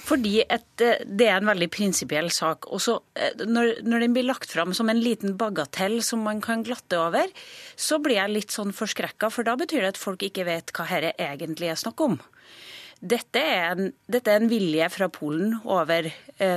[0.08, 0.62] Fordi eh,
[1.04, 2.68] det er en veldig prinsipiell sak.
[2.74, 6.64] Også, eh, når, når den blir lagt fram som en liten bagatell som man kan
[6.66, 7.28] glatte over,
[7.76, 10.88] så blir jeg litt sånn forskrekka, for da betyr det at folk ikke vet hva
[10.88, 12.18] dette egentlig er snakk om.
[12.98, 16.08] Dette er, en, dette er en vilje fra Polen over,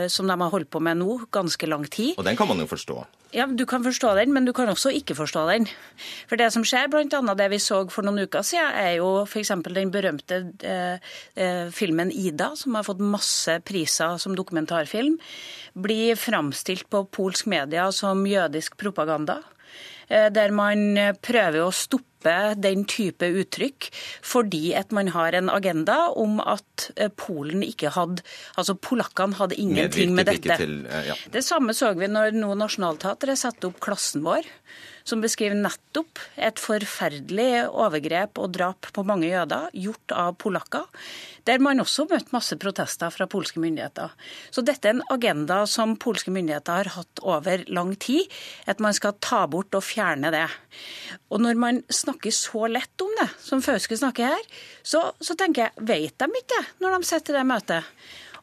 [0.08, 2.14] som de har holdt på med nå, ganske lang tid.
[2.18, 3.00] Og den kan man jo forstå.
[3.34, 5.66] Ja, Du kan forstå den, men du kan også ikke forstå den.
[6.28, 9.24] For det som skjer, blant annet det vi så for noen uker siden, er jo
[9.24, 9.54] f.eks.
[9.72, 11.00] den berømte eh,
[11.40, 15.18] eh, filmen 'Ida', som har fått masse priser som dokumentarfilm,
[15.74, 19.42] blir framstilt på polsk media som jødisk propaganda.
[20.10, 22.11] eh, Der man eh, prøver å stoppe
[22.62, 23.90] den type uttrykk
[24.26, 28.24] fordi at man har en agenda om at eh, Polen ikke hadde
[28.60, 30.58] Altså polakkene hadde ingenting med dette.
[30.58, 31.18] til, eh, ja.
[31.32, 34.48] Det samme så vi når nå Nationaltheatret satte opp Klassen vår,
[35.08, 40.88] som beskriver nettopp et forferdelig overgrep og drap på mange jøder gjort av polakker,
[41.50, 44.14] der man også møtte masse protester fra polske myndigheter.
[44.54, 48.30] Så dette er en agenda som polske myndigheter har hatt over lang tid,
[48.70, 50.48] at man skal ta bort og fjerne det.
[51.34, 54.50] Og når man snakker så lett om det, som Fauske snakker her,
[54.84, 57.96] så, så tenker jeg, vet de ikke det når de sitter i det møtet?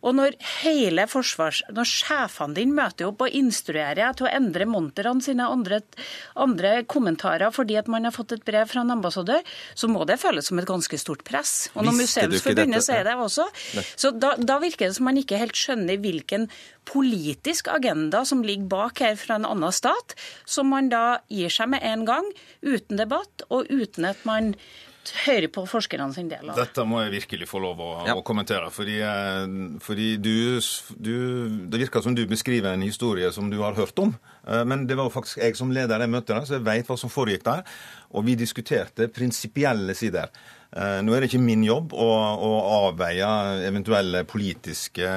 [0.03, 1.62] Og når hele forsvars...
[1.74, 5.80] Når sjefene dine møter opp og instruerer deg til å endre monterne sine andre,
[6.38, 9.44] andre kommentarer fordi at man har fått et brev fra en ambassadør,
[9.74, 11.68] så må det føles som et ganske stort press.
[11.74, 13.86] Og når Museumsforbundet sier det også, Nei.
[13.99, 16.49] så da, da virker det som man ikke helt skjønner hvilken
[16.88, 20.14] politisk agenda som ligger bak her fra en annen stat,
[20.49, 22.28] som man da gir seg med en gang,
[22.64, 24.55] uten debatt og uten at man
[25.24, 26.64] hører på forskerne sin del av det.
[26.68, 28.70] Dette må jeg virkelig få lov å, å kommentere.
[28.74, 29.46] Fordi, eh,
[29.84, 30.61] fordi du,
[30.98, 31.14] du
[31.70, 34.14] Det virker som du beskriver en historie som du har hørt om.
[34.46, 36.98] Eh, Men det var jo faktisk jeg som leder det møtet, så jeg vet hva
[36.98, 37.64] som foregikk der.
[38.12, 40.30] Og vi diskuterte prinsipielle sider.
[40.72, 42.09] Eh, Nå er det ikke min jobb å,
[42.48, 42.52] å
[42.88, 43.28] avveie
[43.68, 45.09] eventuelle politiske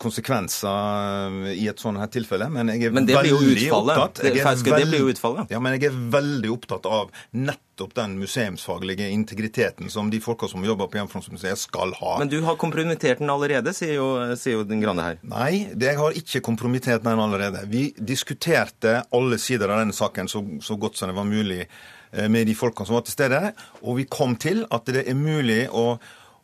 [0.00, 2.48] konsekvenser i et sånt her tilfelle.
[2.52, 5.52] Men jeg er men det veldig blir jo opptatt Det, Fauske, det blir jo utfallet.
[5.52, 10.64] Ja, men jeg er veldig opptatt av nettopp den museumsfaglige integriteten som de folka som
[10.64, 12.16] jobber på Hjemmefrontsmuseet skal ha.
[12.22, 14.08] Men du har kompromittert den allerede, sier jo,
[14.40, 15.20] sier jo den Grande her.
[15.28, 17.66] Nei, det jeg har ikke kompromittert den allerede.
[17.68, 22.28] Vi diskuterte alle sider av denne saken så, så godt som det var mulig eh,
[22.32, 23.42] med de folkene som var til stede,
[23.84, 25.98] og vi kom til at det er mulig å,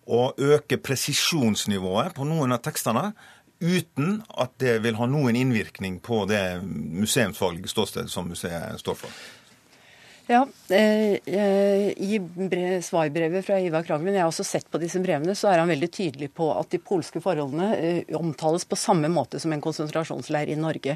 [0.07, 3.12] å øke presisjonsnivået på noen av tekstene
[3.62, 9.22] uten at det vil ha noen innvirkning på det museumsfaglige ståstedet som museet står for.
[10.27, 12.20] Ja, eh, eh, I
[12.83, 15.89] svarbrevet fra Ivar Kragven, jeg har også sett på disse brevene, så er han veldig
[15.91, 20.59] tydelig på at de polske forholdene eh, omtales på samme måte som en konsentrasjonsleir i
[20.59, 20.95] Norge.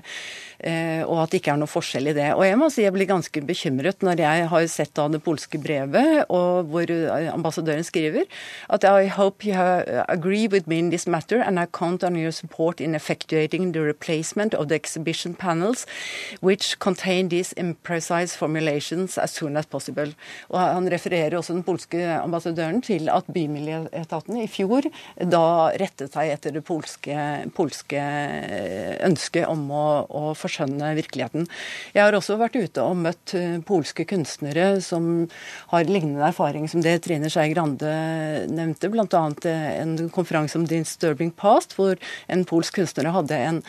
[1.06, 2.28] Og at det ikke er noe forskjell i det.
[2.34, 5.58] Og jeg må si jeg blir ganske bekymret når jeg har sett da det polske
[5.60, 6.92] brevet, hvor
[7.32, 8.24] ambassadøren skriver
[8.72, 9.54] at I hope you
[10.08, 13.82] agree with me in this matter, and I count on your support in effectuating the
[13.82, 15.86] replacement of the exhibition panels,
[16.40, 20.12] which contain these imprecise formulations as soon as possible.
[20.52, 24.86] Og Han refererer også den polske ambassadøren til at Bymiljøetaten i fjor
[25.16, 27.16] da rettet seg etter det polske,
[27.56, 28.02] polske
[29.06, 31.46] ønsket om å, å, forskjønne virkeligheten.
[31.94, 35.26] Jeg har også vært ute og møtt eh, polske kunstnere som
[35.72, 37.92] har lignende erfaring som det Trine Skei Grande
[38.50, 39.24] nevnte, bl.a.
[39.48, 41.96] Eh, en konferanse om Disturbing Past, hvor
[42.32, 43.62] en polsk kunstner hadde en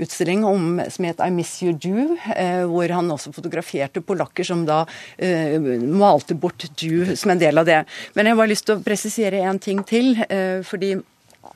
[0.00, 4.64] utstilling om, som het I Miss You Do, eh, hvor han også fotograferte polakker som
[4.68, 4.82] da
[5.16, 7.82] eh, malte bort Jew som en del av det.
[8.14, 10.14] Men jeg har bare lyst til å presisere en ting til.
[10.28, 10.60] Eh,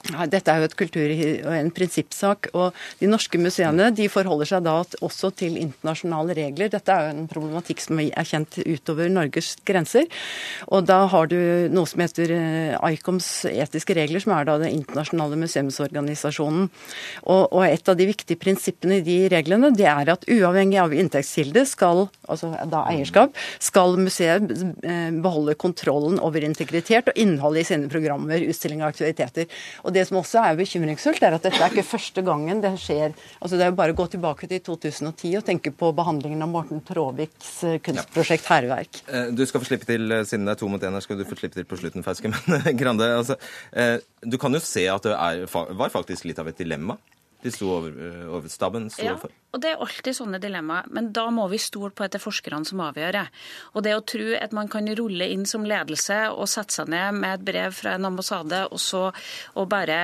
[0.09, 1.15] fordi dette er jo et kultur-
[1.49, 2.51] og en prinsippsak.
[2.55, 6.71] og De norske museene de forholder seg da også til internasjonale regler.
[6.73, 10.07] Dette er jo en problematikk som er kjent utover Norges grenser.
[10.69, 14.73] Og Da har du noe som heter eh, ICOMs etiske regler, som er da den
[14.81, 16.71] internasjonale museumsorganisasjonen.
[17.25, 20.95] Og, og Et av de viktige prinsippene i de reglene det er at uavhengig av
[20.95, 24.51] inntektskilde, skal, altså da eierskap, skal museet
[24.83, 29.49] eh, beholde kontrollen over integritet og innholdet i sine programmer, utstillinger og aktiviteter.
[29.85, 33.15] Og Det som også er bekymringsfullt, er at dette er ikke første gangen det skjer.
[33.41, 36.53] Altså Det er jo bare å gå tilbake til 2010 og tenke på behandlingen av
[36.53, 37.53] Morten Traaviks
[37.85, 39.03] kunstprosjekt kunstprosjekt Hærverk.
[39.09, 41.19] Eh, du skal få slippe til, eh, siden det er to mot én her, skal
[41.19, 42.33] du få slippe til på slutten, Fauske.
[42.49, 43.37] Men Grande, altså,
[44.23, 46.99] du kan jo se at det er, var faktisk litt av et dilemma
[47.43, 47.95] de sto over,
[48.35, 49.15] over staben sto ja.
[49.15, 49.35] overfor.
[49.49, 52.25] Og Det er alltid sånne dilemmaer, men da må vi stole på at det er
[52.27, 53.23] forskerne som avgjør det.
[53.73, 57.17] Og det å tro at man kan rulle inn som ledelse og sette seg ned
[57.23, 59.97] med et brev fra en ambassade og så og bare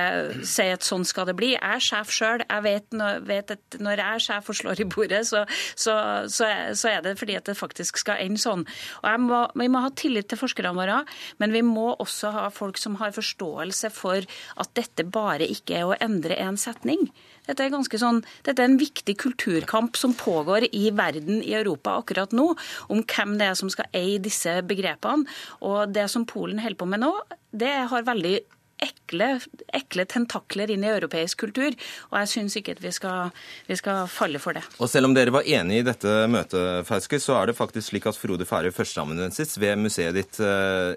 [0.47, 1.51] si at sånn skal det bli.
[1.53, 2.41] Jeg er sjef sjøl.
[2.41, 5.43] Jeg vet, vet, at når jeg er sjef og slår i bordet, så,
[5.75, 8.65] så, så, så, er det fordi at det faktisk skal ende sånn.
[9.03, 11.03] Og må, Vi må ha tillit til forskerne våre,
[11.37, 15.89] men vi må også ha folk som har forståelse for at dette bare ikke er
[15.91, 17.05] å endre en setning.
[17.45, 22.33] Dette er, sånn, dette er en viktig kulturkamp som pågår i verden, i Europa akkurat
[22.35, 22.51] nå,
[22.89, 25.29] om hvem det er som skal eie disse begrepene.
[25.65, 27.13] Og det som Polen holder på med nå,
[27.55, 28.37] det har veldig
[28.83, 29.27] ekle,
[29.75, 31.75] ekle, tentakler inn i europeisk kultur.
[32.11, 33.31] Og jeg syns ikke at vi skal,
[33.69, 34.65] vi skal, falle for det.
[34.79, 38.09] Og selv om dere var enige i dette møtet, Fauske, så er det faktisk slik
[38.11, 40.93] at Frode Færøy, førsteamanuensis ved museet ditt, uh,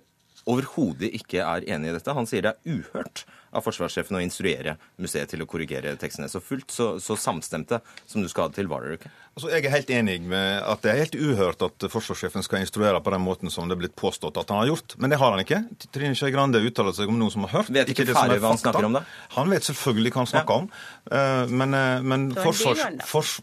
[0.49, 2.17] overhodet ikke er enig i dette.
[2.17, 6.29] Han sier det er uhørt av forsvarssjefen å instruere museet til å korrigere tekstene.
[6.31, 9.13] Så fullt så, så samstemte som du skal ha det til, var dere ikke?
[9.39, 12.99] Altså, jeg er helt enig med at det er helt uhørt at forsvarssjefen skal instruere
[13.05, 14.97] på den måten som det er blitt påstått at han har gjort.
[14.99, 15.61] Men det har han ikke.
[15.95, 17.71] Trine Skei Grande uttaler seg om noe som har hørt.
[17.75, 19.05] Vet ikke, ikke Færøy hva han snakker om, da?
[19.37, 20.65] Han vet selvfølgelig hva han snakker ja.
[20.65, 20.73] om.
[21.21, 23.37] Eh, men, eh, men forsvars, fors,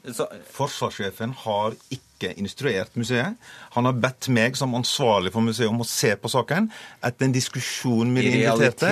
[0.57, 3.35] forsvarssjefen har ikke ikke instruert museet.
[3.75, 6.69] Han har bedt meg som ansvarlig for museet om å se på saken.
[7.03, 8.91] Etter en diskusjon med de inviterte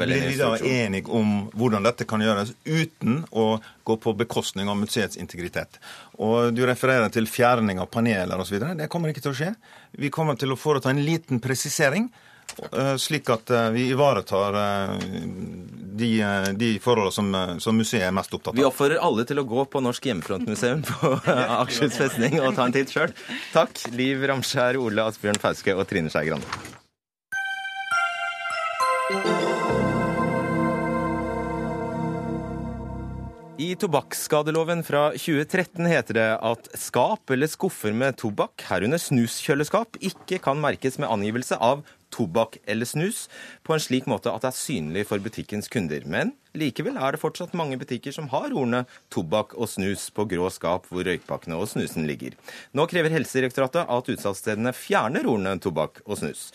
[0.00, 3.46] blir vi da enige om hvordan dette kan gjøres uten å
[3.84, 5.80] gå på bekostning av museets integritet.
[6.18, 8.58] Og Du refererer til fjerning av paneler osv.
[8.78, 9.54] Det kommer ikke til å skje.
[9.98, 12.10] Vi kommer til å foreta en liten presisering.
[12.72, 14.96] Eh, slik at eh, vi ivaretar eh,
[15.92, 16.10] de,
[16.56, 18.58] de forholdene som, som, museet er mest opptatt av.
[18.60, 21.14] Vi oppfordrer alle til å gå på Norsk hjemmefrontmuseum på
[21.62, 23.14] Akershus festning og ta en titt sjøl.
[23.54, 26.48] Takk, Liv Ramskjær, Ole Asbjørn Fauske og Trine Skei Grande.
[33.62, 40.40] I tobakksskadeloven fra 2013 heter det at skap eller skuffer med tobakk, herunder snuskjøleskap, ikke
[40.42, 43.28] kan merkes med angivelse av tobakk eller snus
[43.62, 46.02] på en slik måte at det er synlig for butikkens kunder.
[46.10, 48.82] Men likevel er det fortsatt mange butikker som har ordene
[49.14, 52.34] tobakk og snus på grå skap hvor røykpakkene og snusen ligger.
[52.74, 56.48] Nå krever Helsedirektoratet at utsalgsstedene fjerner ordene tobakk og snus.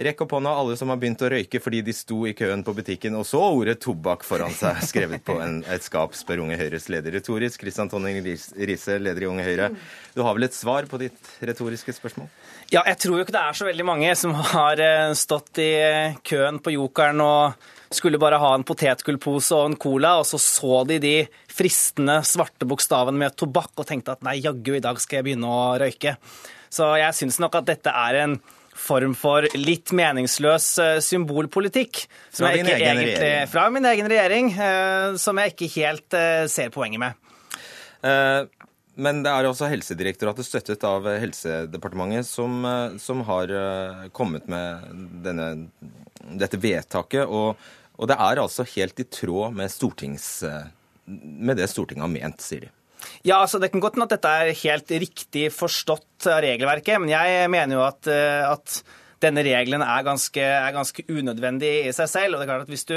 [0.00, 2.72] Rekk opp hånda alle som har begynt å røyke fordi de sto i køen på
[2.72, 6.88] butikken og så ordet tobakk foran seg skrevet på en, et skap, spør Unge Høyres
[6.88, 7.60] leder retorisk.
[7.60, 9.66] Kristian Tonning Riise, leder i Unge Høyre.
[10.14, 12.30] Du har vel et svar på ditt retoriske spørsmål?
[12.72, 15.68] Ja, jeg tror jo ikke det er så veldig mange som har eh, stått i
[15.82, 20.40] eh, køen på Jokeren og skulle bare ha en potetgullpose og en cola, og så
[20.40, 21.14] så de de
[21.50, 25.50] fristende svarte bokstavene med tobakk og tenkte at nei, jaggu, i dag skal jeg begynne
[25.50, 26.14] å røyke.
[26.72, 28.38] Så jeg syns nok at dette er en
[28.80, 30.68] form for litt meningsløs
[31.04, 32.04] symbolpolitikk.
[32.32, 32.38] symbolpolitikk.
[32.38, 33.50] Fra din egen egentlig, regjering.
[33.52, 37.28] Fra min egen regjering, eh, som jeg ikke helt eh, ser poenget med.
[39.00, 42.64] Men det er også Helsedirektoratet, støttet av Helsedepartementet, som,
[43.00, 43.52] som har
[44.16, 44.88] kommet med
[45.24, 45.46] denne,
[46.40, 47.28] dette vedtaket.
[47.28, 47.60] Og,
[47.96, 49.72] og det er altså helt i tråd med,
[51.06, 52.72] med det Stortinget har ment, sier de.
[53.26, 57.12] Ja, altså Det kan godt hende at dette er helt riktig forstått av regelverket, men
[57.12, 58.80] jeg mener jo at, at
[59.20, 62.34] denne regelen er ganske, er ganske, unødvendig i seg selv.
[62.34, 62.96] og det er klart at hvis du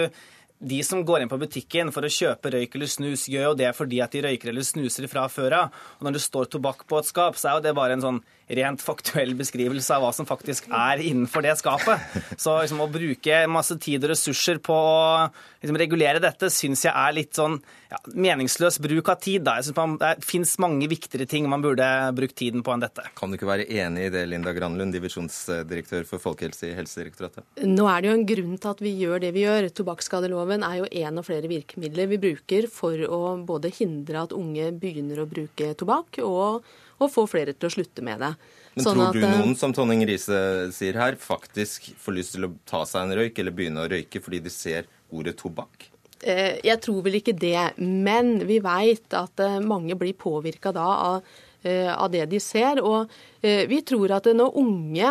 [0.63, 3.71] de som går inn på butikken for å kjøpe røyk eller snus, gjør jo det
[3.75, 5.81] fordi at de røyker eller snuser fra før av.
[5.99, 8.21] Og når det står tobakk på et skap, så er jo det bare en sånn
[8.47, 12.01] rent faktuell beskrivelse av hva som faktisk er innenfor det skapet.
[12.35, 15.29] Så liksom, å bruke masse tid og ressurser på å
[15.61, 17.57] liksom, regulere dette syns jeg er litt sånn
[17.91, 19.45] ja, meningsløs bruk av tid.
[19.47, 19.57] Da.
[19.59, 21.87] Jeg synes man, Det fins mange viktigere ting man burde
[22.17, 23.05] brukt tiden på enn dette.
[23.17, 27.47] Kan du ikke være enig i det, Linda Granlund, divisjonsdirektør for folkehelse i Helsedirektoratet?
[27.63, 29.71] Nå er det jo en grunn til at vi gjør det vi gjør.
[29.79, 34.71] Tobakksskadeloven er jo en av flere virkemidler vi bruker for å både hindre at unge
[34.79, 36.65] begynner å bruke tobakk, og
[37.05, 38.33] og få flere til å slutte med det.
[38.73, 40.39] Men sånn tror du at, noen, som Tonning Riise
[40.73, 44.21] sier her, faktisk får lyst til å ta seg en røyk eller begynne å røyke
[44.23, 45.89] fordi de ser ordet tobakk?
[46.23, 50.85] Eh, jeg tror vel ikke det, men vi veit at eh, mange blir påvirka da
[51.09, 51.31] av,
[51.67, 52.79] eh, av det de ser.
[52.83, 53.11] Og
[53.43, 55.09] vi tror at når unge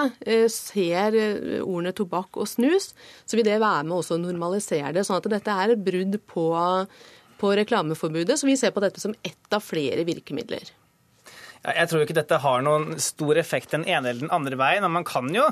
[0.48, 1.16] ser
[1.60, 2.94] ordene tobakk og snus,
[3.28, 5.04] så vil det være med også å normalisere det.
[5.04, 6.46] Sånn at dette er et brudd på,
[7.42, 8.38] på reklameforbudet.
[8.40, 10.72] Så vi ser på dette som ett av flere virkemidler.
[11.62, 14.82] Jeg tror ikke dette har noen stor effekt den ene eller den andre veien.
[14.82, 15.44] Men man kan jo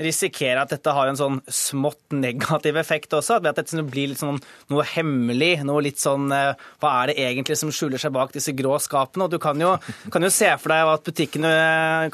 [0.00, 3.36] risikere at dette har en sånn smått negativ effekt også.
[3.36, 4.38] At dette blir litt sånn
[4.72, 5.58] noe hemmelig.
[5.68, 9.26] Noe litt sånn eh, Hva er det egentlig som skjuler seg bak disse grå skapene?
[9.26, 9.74] Og du kan jo,
[10.14, 11.52] kan jo se for deg at butikkene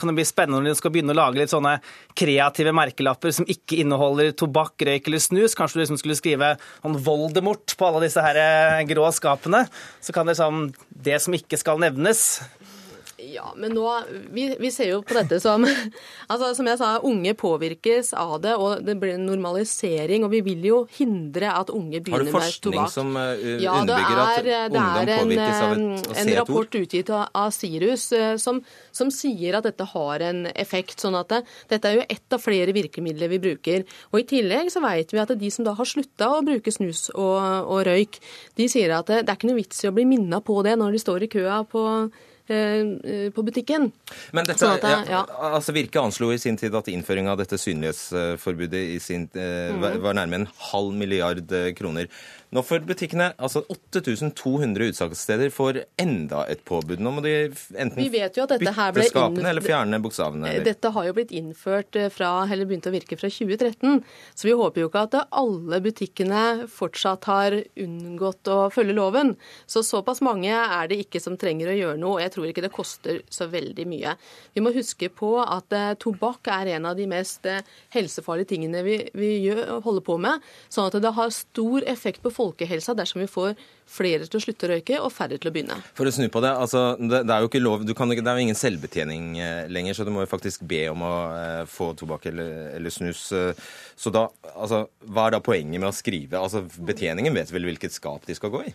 [0.00, 1.76] kan bli spennende når de skal begynne å lage litt sånne
[2.18, 5.54] kreative merkelapper som ikke inneholder tobakk, røyk eller snus.
[5.54, 9.62] Kanskje du liksom skulle skrive sånn Voldemort på alle disse her eh, grå skapene.
[10.02, 10.72] Så kan det sånn
[11.04, 12.40] Det som ikke skal nevnes,
[13.32, 13.84] ja, men nå
[14.32, 15.64] vi, vi, ser jo på dette som
[16.32, 20.24] altså Som jeg sa, unge påvirkes av det, og det blir en normalisering.
[20.26, 22.44] Og vi vil jo hindre at unge begynner med tobakk.
[22.44, 26.08] Har du forskning som uh, ja, underbygger at ungdom påvirkes av et, C2?
[26.08, 28.60] Det er en rapport utgitt av Sirus uh, som,
[28.94, 30.98] som, sier at dette har en effekt.
[31.04, 31.40] sånn at det,
[31.72, 33.88] dette er jo ett av flere virkemidler vi bruker.
[34.12, 37.08] Og I tillegg så vet vi at de som da har slutta å bruke snus
[37.14, 38.20] og, og røyk,
[38.58, 40.78] de sier at det, det er ikke noe vits i å bli minna på det
[40.80, 43.88] når de står i køa på Eh, eh, på butikken.
[44.36, 47.56] Men dette, sånn at, ja, altså Virke anslo i sin tid at innføring av dette
[47.60, 49.86] synlighetsforbudet i sin, eh, mm.
[50.04, 52.10] var nærmere en halv milliard kroner.
[52.54, 57.00] Nå får butikkene, altså 8200 utsalgssteder, får enda et påbud.
[57.02, 60.52] Nå må de enten bytte skapene eller fjerne bokstavene.
[60.52, 60.66] Eller?
[60.68, 63.98] Dette har jo blitt innført fra, eller begynt å virke fra 2013,
[64.38, 69.34] så vi håper jo ikke at alle butikkene fortsatt har unngått å følge loven.
[69.66, 72.66] Så såpass mange er det ikke som trenger å gjøre noe, og jeg tror ikke
[72.68, 74.14] det koster så veldig mye.
[74.54, 78.86] Vi må huske på at eh, tobakk er en av de mest eh, helsefarlige tingene
[78.86, 82.94] vi, vi gjør, holder på med, sånn at det har stor effekt på folk folkehelsa
[82.98, 83.54] dersom vi får
[83.90, 85.76] flere til å slutte å røyke og færre til å begynne.
[85.96, 88.46] For å snu på det, altså, det, er jo ikke lov, kan, det er jo
[88.46, 92.30] ingen selvbetjening eh, lenger, så du må jo faktisk be om å eh, få tobakk
[92.32, 93.26] eller, eller, snus.
[93.36, 93.52] Eh,
[93.96, 96.40] så da, altså, hva er da poenget med å skrive?
[96.40, 98.74] Altså, Betjeningen vet vel hvilket skap de skal gå i?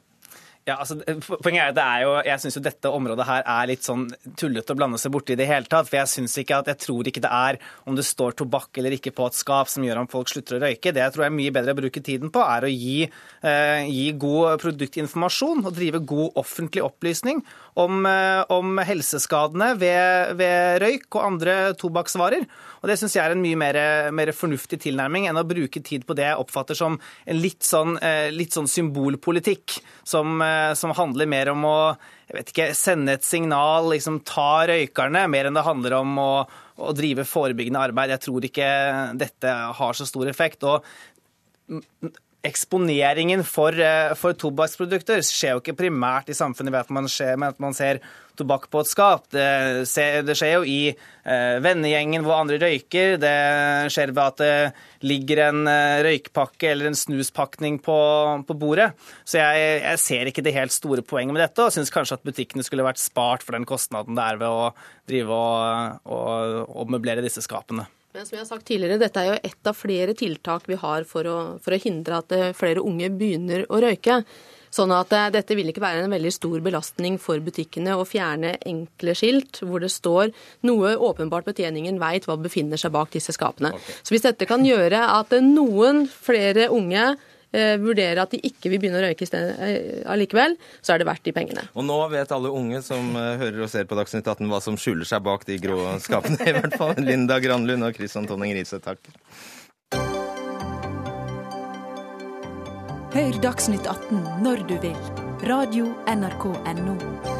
[0.70, 1.00] Ja, altså,
[1.42, 4.06] poenget er at det er jo, Jeg syns dette området her er litt sånn
[4.38, 5.90] tullete å blande seg borti i det hele tatt.
[5.90, 7.60] For jeg synes ikke at, jeg tror ikke det er
[7.90, 10.62] om det står tobakk eller ikke på et skap som gjør om folk slutter å
[10.68, 10.94] røyke.
[10.94, 13.10] Det jeg tror er mye bedre å bruke tiden på, er å gi,
[13.42, 17.42] eh, gi god produktinformasjon og drive god offentlig opplysning
[17.80, 22.46] om, eh, om helseskadene ved, ved, røyk og andre tobakksvarer.
[22.80, 23.80] Og Det syns jeg er en mye mer,
[24.16, 27.98] mer, fornuftig tilnærming enn å bruke tid på det jeg oppfatter som en litt sånn,
[28.04, 31.80] eh, litt sånn symbolpolitikk, som, eh, som, handler mer om å
[32.30, 36.34] jeg vet ikke, sende et signal, liksom ta røykerne, mer enn det handler om å,
[36.78, 38.14] å drive forebyggende arbeid.
[38.14, 38.68] Jeg tror ikke
[39.18, 40.62] dette har så stor effekt.
[40.64, 40.86] og
[42.46, 47.36] eksponeringen for, eh, for, tobakksprodukter skjer jo ikke primært i samfunnet ved at man, skjer,
[47.44, 48.00] at man ser
[48.40, 49.26] tobakk på et skap.
[49.34, 49.44] Det,
[50.24, 53.18] det skjer jo i eh, vennegjengen hvor andre røyker.
[53.20, 53.36] Det
[53.92, 58.00] skjer ved at det ligger en eh, røykpakke eller en snuspakning på,
[58.48, 58.94] på bordet.
[59.28, 62.28] Så jeg, jeg, ser ikke det helt store poenget med dette, og syns kanskje at
[62.28, 64.72] butikkene skulle vært spart for den kostnaden det er ved å
[65.10, 67.90] drive og, og, disse skapene.
[68.14, 71.06] Men som jeg har sagt tidligere, Dette er jo ett av flere tiltak vi har
[71.10, 74.24] for å, for å hindre at eh, flere unge begynner å røyke.
[74.74, 78.56] Sånn at eh, dette vil ikke være en veldig stor belastning for butikkene å fjerne
[78.70, 80.34] enkle skilt hvor det står
[80.66, 83.76] noe åpenbart betjeningen veit hva befinner seg bak disse skapene.
[83.78, 83.98] Okay.
[84.02, 87.29] Så hvis dette kan gjøre at noen flere unge eh,
[87.82, 91.34] vurderer at de ikke vil begynne å røyke eh, allikevel, så er det verdt de
[91.36, 91.66] pengene.
[91.74, 94.78] Og nå vet alle unge som eh, hører og ser på Dagsnytt 18 hva som
[94.80, 96.94] skjuler seg bak de grå skapene, i hvert fall.
[97.02, 99.02] Linda Granlund og Kristian Tonning Riise, takk.
[103.10, 105.02] Hør Dagsnytt 18 når du vil.
[105.50, 107.39] Radio NRK Radio.nrk.no.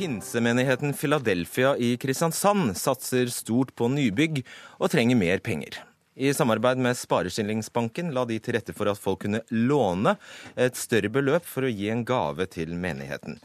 [0.00, 4.38] Pinsemenigheten Philadelphia i Kristiansand satser stort på nybygg
[4.78, 5.76] og trenger mer penger.
[6.16, 10.14] I samarbeid med Spareskillingsbanken la de til rette for at folk kunne låne
[10.56, 13.36] et større beløp for å gi en gave til menigheten.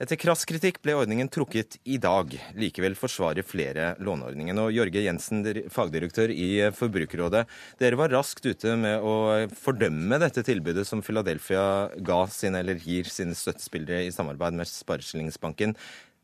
[0.00, 2.32] Etter krass kritikk ble ordningen trukket i dag.
[2.56, 4.56] Likevel forsvarer flere låneordningen.
[4.62, 7.42] Og Jørge Jensen, fagdirektør i Forbrukerrådet,
[7.82, 9.12] dere var raskt ute med å
[9.60, 15.76] fordømme dette tilbudet som Philadelphia ga sine, eller gir sine støttespillere i samarbeid med Spareskillingsbanken.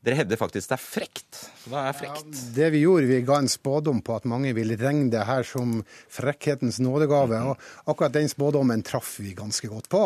[0.07, 1.39] Dere hevder faktisk det er frekt.
[1.67, 2.29] Hva er frekt?
[2.31, 5.43] Ja, det vi gjorde, vi ga en spådom på at mange ville regne det her
[5.43, 5.81] som
[6.15, 7.41] frekkhetens nådegave.
[7.51, 10.03] og Akkurat den spådommen traff vi ganske godt på.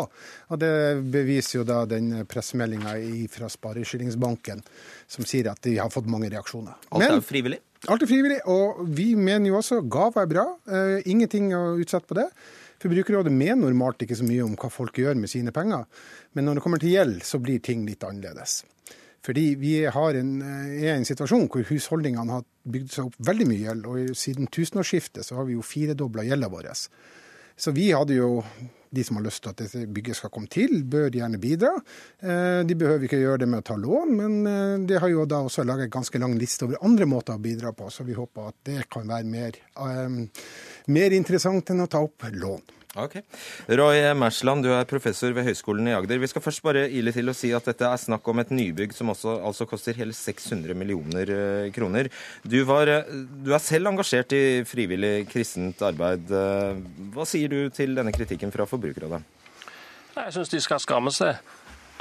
[0.49, 0.71] Og Det
[1.13, 2.95] beviser jo da den pressemeldinga
[3.29, 4.63] fra Spareskillingsbanken
[5.05, 6.81] som sier at de har fått mange reaksjoner.
[6.89, 7.61] Alt er jo frivillig?
[7.85, 10.47] Alt er frivillig, og vi mener jo også gaver er bra.
[10.65, 12.27] Uh, ingenting å utsette på det.
[12.81, 15.85] Forbrukerrådet mener normalt ikke så mye om hva folk gjør med sine penger,
[16.33, 18.63] men når det kommer til gjeld, så blir ting litt annerledes.
[19.21, 23.63] Fordi vi en, er i en situasjon hvor husholdningene har bygd seg opp veldig mye
[23.67, 23.89] gjeld.
[23.89, 26.71] Og siden tusenårsskiftet så har vi jo firedobla gjelda vår.
[27.61, 28.39] Så vi hadde jo
[28.91, 31.71] de som har lyst til at dette bygget skal komme til, bør gjerne bidra.
[32.19, 35.23] Eh, de behøver ikke gjøre det med å ta lån, men eh, det har jo
[35.29, 38.17] da også laget en ganske lang liste over andre måter å bidra på, så vi
[38.17, 39.61] håper at det kan være mer,
[40.91, 42.80] mer interessant enn å ta opp lån.
[42.99, 43.21] Ok.
[43.71, 46.19] Roy Mersland, du er professor ved Høgskolen i Agder.
[46.19, 48.91] Vi skal først bare ile til å si at dette er snakk om et nybygg
[48.91, 52.09] som også altså koster hele 600 millioner eh, kroner.
[52.43, 53.07] Du, var, eh,
[53.45, 56.27] du, er selv engasjert i frivillig kristent arbeid.
[56.35, 56.83] Eh,
[57.15, 59.23] hva sier du til denne kritikken fra Forbrukerrådet?
[60.17, 61.39] Jeg syns de skal skamme seg.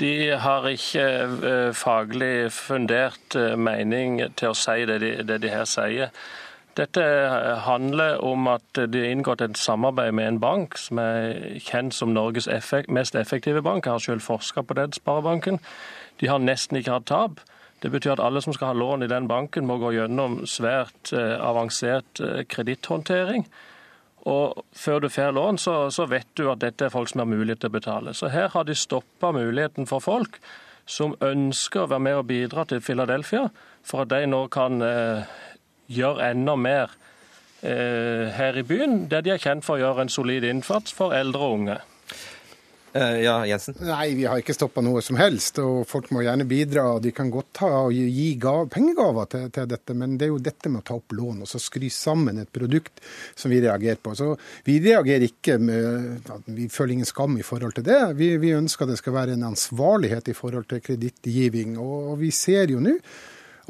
[0.02, 0.12] De
[0.42, 6.10] har ikke faglig fundert mening til å si det de, det de her sier.
[6.78, 7.02] Dette
[7.66, 12.12] handler om at det er inngått et samarbeid med en bank som er kjent som
[12.14, 12.48] Norges
[12.88, 13.86] mest effektive bank.
[13.86, 15.58] Jeg har selv forska på den sparebanken.
[16.20, 17.42] De har nesten ikke hatt tap.
[17.82, 21.14] Det betyr at alle som skal ha lån i den banken, må gå gjennom svært
[21.16, 23.46] eh, avansert eh, kreditthåndtering.
[24.28, 27.30] Og før du får lån, så, så, vet du at dette er folk som har
[27.30, 28.14] mulighet til å betale.
[28.14, 30.36] Så her har de stoppa muligheten for folk
[30.84, 33.46] som ønsker å være med og bidra til Philadelphia,
[33.86, 35.24] for at de nå kan eh,
[35.90, 36.96] gjør enda mer
[37.62, 41.16] eh, her i byen, der de er kjent for å gjøre en solid innsats for
[41.16, 41.80] eldre og unge.
[42.90, 43.76] Uh, ja, Jensen?
[43.86, 45.60] Nei, vi har ikke stoppa noe som helst.
[45.62, 46.88] og Folk må gjerne bidra.
[46.96, 50.32] og De kan godt ta og gi gav, pengegaver til, til, dette, men det er
[50.32, 52.98] jo dette med å ta opp lån og så skry sammen et produkt
[53.38, 54.16] som vi reagerer på.
[54.18, 54.32] Så
[54.66, 58.00] Vi reagerer ikke med Vi føler ingen skam i forhold til det.
[58.18, 61.78] Vi, vi ønsker det skal være en ansvarlighet i forhold til kredittgiving.
[61.78, 62.98] Og, og vi ser jo nå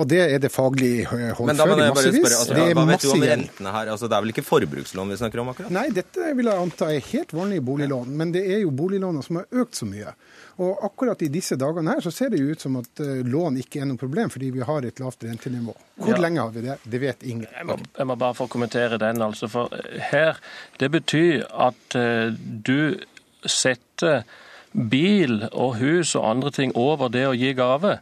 [0.00, 2.36] og det er det faglig håndføring massevis.
[2.38, 3.90] Altså, det hva vet du om rentene her?
[3.92, 5.72] Altså, det er vel ikke forbrukslån vi snakker om akkurat?
[5.76, 8.14] Nei, dette vil jeg anta er helt vanlige boliglån.
[8.16, 10.14] Men det er jo boliglånene som har økt så mye.
[10.60, 13.82] Og akkurat i disse dagene her så ser det ut som at uh, lån ikke
[13.82, 15.76] er noe problem, fordi vi har et lavt rentenivå.
[16.00, 16.20] Hvor ja.
[16.24, 16.76] lenge har vi det?
[16.84, 17.48] Det vet ingen.
[17.48, 19.20] Jeg må, jeg må bare få kommentere den.
[19.24, 19.48] altså.
[19.52, 19.72] For
[20.10, 20.40] her,
[20.80, 22.96] det betyr at uh, du
[23.44, 24.24] setter
[24.72, 27.98] bil og hus og andre ting over det å gi gave.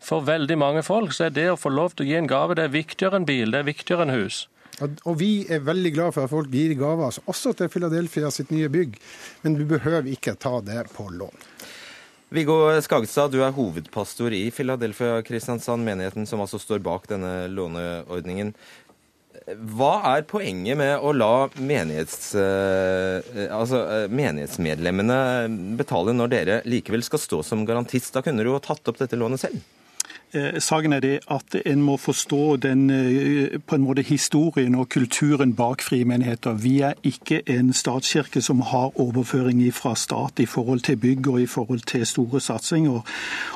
[0.00, 2.56] For veldig mange folk så er det å få lov til å gi en gave
[2.56, 4.46] det er viktigere enn bil, det er viktigere enn hus.
[4.80, 8.52] Og Vi er veldig glad for at folk gir gaver, altså også til Philadelphia sitt
[8.54, 8.96] nye bygg.
[9.44, 11.46] Men du behøver ikke ta det på lån.
[12.30, 18.54] Viggo Skagstad, du er hovedpastor i Philadelphia Kristiansand, menigheten som altså står bak denne låneordningen.
[19.74, 27.02] Hva er poenget med å la menighets, eh, altså, eh, menighetsmedlemmene betale når dere likevel
[27.02, 28.14] skal stå som garantist?
[28.14, 29.58] Da kunne du jo tatt opp dette lånet selv?
[30.32, 34.88] Eh, saken er det at en må forstå den, eh, på en måte historien og
[34.88, 36.52] kulturen bak frimenigheter.
[36.52, 41.40] Vi er ikke en statskirke som har overføring fra stat i forhold til bygg og
[41.42, 43.02] i forhold til store satsinger.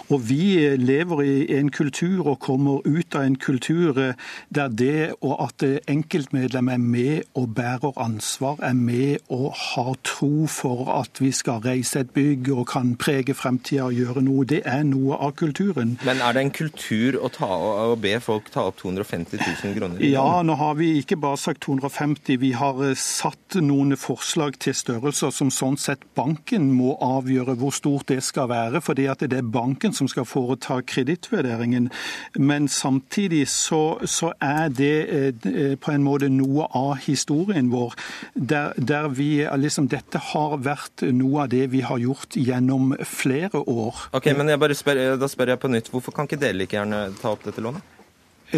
[0.08, 4.14] Og vi eh, lever i en kultur og kommer ut av en kultur
[4.54, 10.46] der det og at enkeltmedlem er med og bærer ansvar, er med og har tro
[10.46, 14.62] for at vi skal reise et bygg og kan prege fremtida og gjøre noe, det
[14.64, 15.98] er noe av kulturen.
[16.04, 17.48] Men er det en kultur å, ta,
[17.90, 20.02] å be folk ta opp 250 000 kroner?
[20.06, 22.38] Ja, nå har vi ikke bare sagt 250.
[22.42, 27.74] Vi har eh, satt noen forslag til størrelser som sånn sett banken må avgjøre hvor
[27.74, 28.82] stort det skal være.
[28.84, 31.90] fordi at det er banken som skal foreta kredittvurderingen.
[32.38, 37.94] Men samtidig så, så, er det eh, på en måte noe av historien vår.
[38.34, 43.60] Der, der vi liksom Dette har vært noe av det vi har gjort gjennom flere
[43.60, 44.08] år.
[44.16, 45.90] Ok, men spør, Da spør jeg på nytt.
[45.92, 47.94] Hvorfor kan ikke dere like gjerne ta opp dette lånet?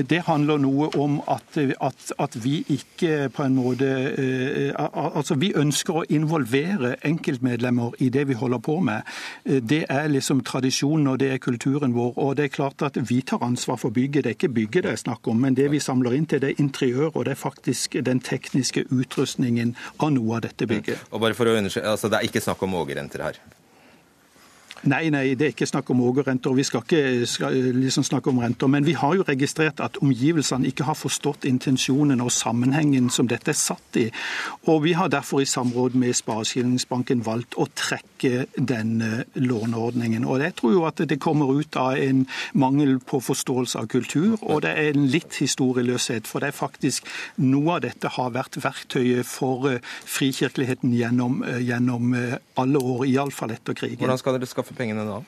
[0.04, 3.88] Det handler noe om at, at, at, vi ikke på en måte
[4.18, 9.06] eh, Altså, vi ønsker å involvere enkeltmedlemmer i det vi holder på med.
[9.44, 12.12] Eh, det er liksom tradisjonen og det er kulturen vår.
[12.18, 14.24] Og det er klart at vi tar ansvar for bygget.
[14.24, 16.52] Det er ikke bygget det er snakk om, men det vi samler inn til, det
[16.52, 21.08] er interiør, og det er faktisk den tekniske utrustningen av noe av dette bygget.
[21.10, 23.40] Og bare for å undersøke, altså Det er ikke snakk om ågerrenter her?
[24.84, 26.52] Nei, nei, det er ikke snakk om ågerrenter.
[26.52, 28.68] Vi skal ikke skal, liksom snakke om renter.
[28.68, 33.50] Men vi har jo registrert at omgivelsene ikke har forstått intensjonen og sammenhengen som dette
[33.54, 34.06] er satt i.
[34.68, 40.24] Og vi har derfor i samråd med Spareskillingsbanken valgt å trekke denne låneordningen.
[40.24, 44.36] Og jeg tror jo at det kommer ut av en mangel på forståelse av kultur,
[44.42, 46.28] og det er en litt historieløshet.
[46.30, 47.06] For det er faktisk
[47.42, 53.06] noe av dette har vært verktøyet for eh, frikirkeligheten gjennom, eh, gjennom eh, alle år,
[53.10, 54.00] iallfall etter krigen.
[54.02, 55.20] Hvordan skal dere skaffe pengene da?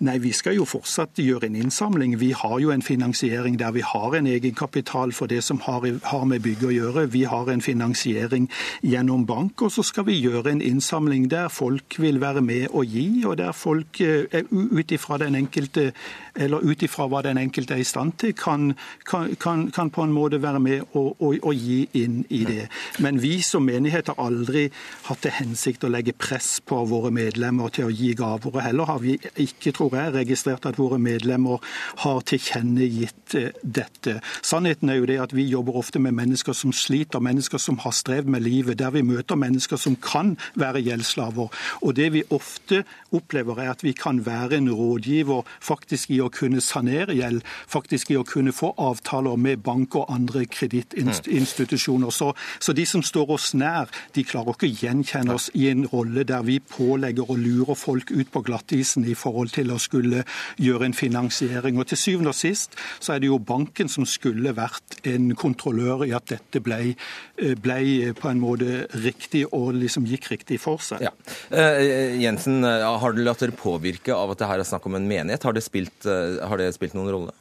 [0.00, 2.18] Nei, Vi skal jo fortsatt gjøre en innsamling.
[2.18, 6.42] Vi har jo en finansiering der vi har en egenkapital for det som har, med
[6.42, 7.06] bygg å gjøre.
[7.12, 8.48] Vi har en finansiering
[8.82, 12.86] gjennom bank, og så skal vi gjøre en innsamling der folk vil være med og
[12.86, 15.92] gi, og der folk eh, ut ifra den enkelte
[16.34, 18.72] eller ut ifra hva den enkelte er i stand til, kan,
[19.06, 22.66] kan, kan, kan på en måte være med og, og, og, gi inn i det.
[23.04, 24.66] Men vi som menighet har aldri
[25.06, 28.50] hatt til hensikt å legge press på våre medlemmer til å gi gaver.
[28.50, 31.60] og Heller har vi ikke, tror jeg, registrert at våre medlemmer
[32.04, 34.18] har tilkjennegitt eh, dette.
[34.42, 37.92] Sannheten er jo det at vi jobber ofte med mennesker som sliter, mennesker som har
[37.92, 41.52] strevd med livet, der vi møter mennesker som kan være gjeldsslaver.
[41.82, 46.30] Og det vi ofte opplever, er at vi kan være en rådgiver faktisk i å
[46.32, 52.10] kunne sanere gjeld, faktisk i å kunne få avtaler med bank og andre kredittinstitusjoner.
[52.10, 55.84] Så, så, de som står oss nær, de klarer ikke å gjenkjenne oss i en
[55.92, 60.24] rolle der vi pålegger og lurer folk ut på glattisen i forhold til å skulle
[60.60, 61.78] gjøre en finansiering.
[61.78, 66.06] Og Til syvende og sist så er det jo banken som skulle vært en kontrollør
[66.06, 66.94] i at dette ble,
[67.38, 71.02] eh, ble på en måte riktig og liksom gikk riktig for seg.
[71.04, 71.12] Ja.
[71.50, 75.08] Uh, Jensen, har du latt dere påvirke av at det her er snakk om en
[75.08, 75.42] menighet?
[75.44, 77.34] Har det spilt Eh, har det spilt noen rolle?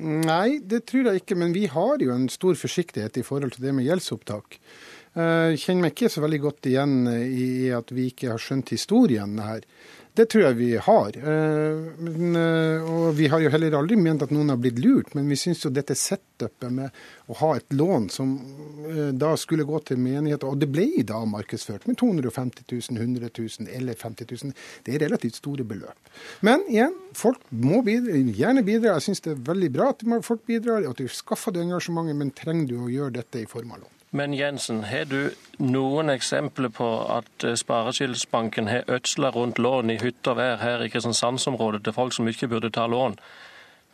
[0.00, 1.38] Nei, det tror jeg ikke.
[1.38, 4.60] Men vi har jo en stor forsiktighet i forhold til det med gjeldsopptak.
[5.10, 8.70] Jeg eh, kjenner meg ikke så veldig godt igjen i at vi ikke har skjønt
[8.76, 9.64] historien her.
[10.14, 11.16] Det tror jeg vi har.
[11.16, 15.12] Eh, men, eh, og vi har jo heller aldri ment at noen har blitt lurt,
[15.14, 16.96] men vi syns jo dette setupet med
[17.30, 18.32] å ha et lån som
[18.90, 23.30] eh, da skulle gå til menigheter, og det ble da markedsført med 250 000, 100
[23.38, 26.10] 000 eller 50 000, det er relativt store beløp.
[26.46, 28.96] Men igjen, folk må bidra, gjerne bidra.
[28.98, 32.34] Jeg syns det er veldig bra at folk bidrar, at du skaffer det engasjementet, men
[32.34, 33.99] trenger du å gjøre dette i form av lån?
[34.10, 35.30] Men Jensen, har du
[35.62, 40.82] noen eksempler på at eh, Sparekildsbanken har ødsla rundt lån i hytte og vær her
[40.82, 43.14] i Kristiansandsområdet til folk som ikke burde ta lån?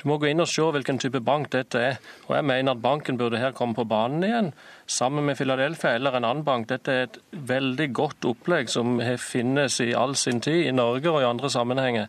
[0.01, 2.01] Du må gå inn og se hvilken type bank dette er.
[2.29, 4.51] Og jeg mener at banken burde her komme på banen igjen
[4.87, 6.69] sammen med Philadelphia eller en annen bank.
[6.71, 11.21] Dette er et veldig godt opplegg som finnes i all sin tid i Norge og
[11.23, 12.07] i andre sammenhenger.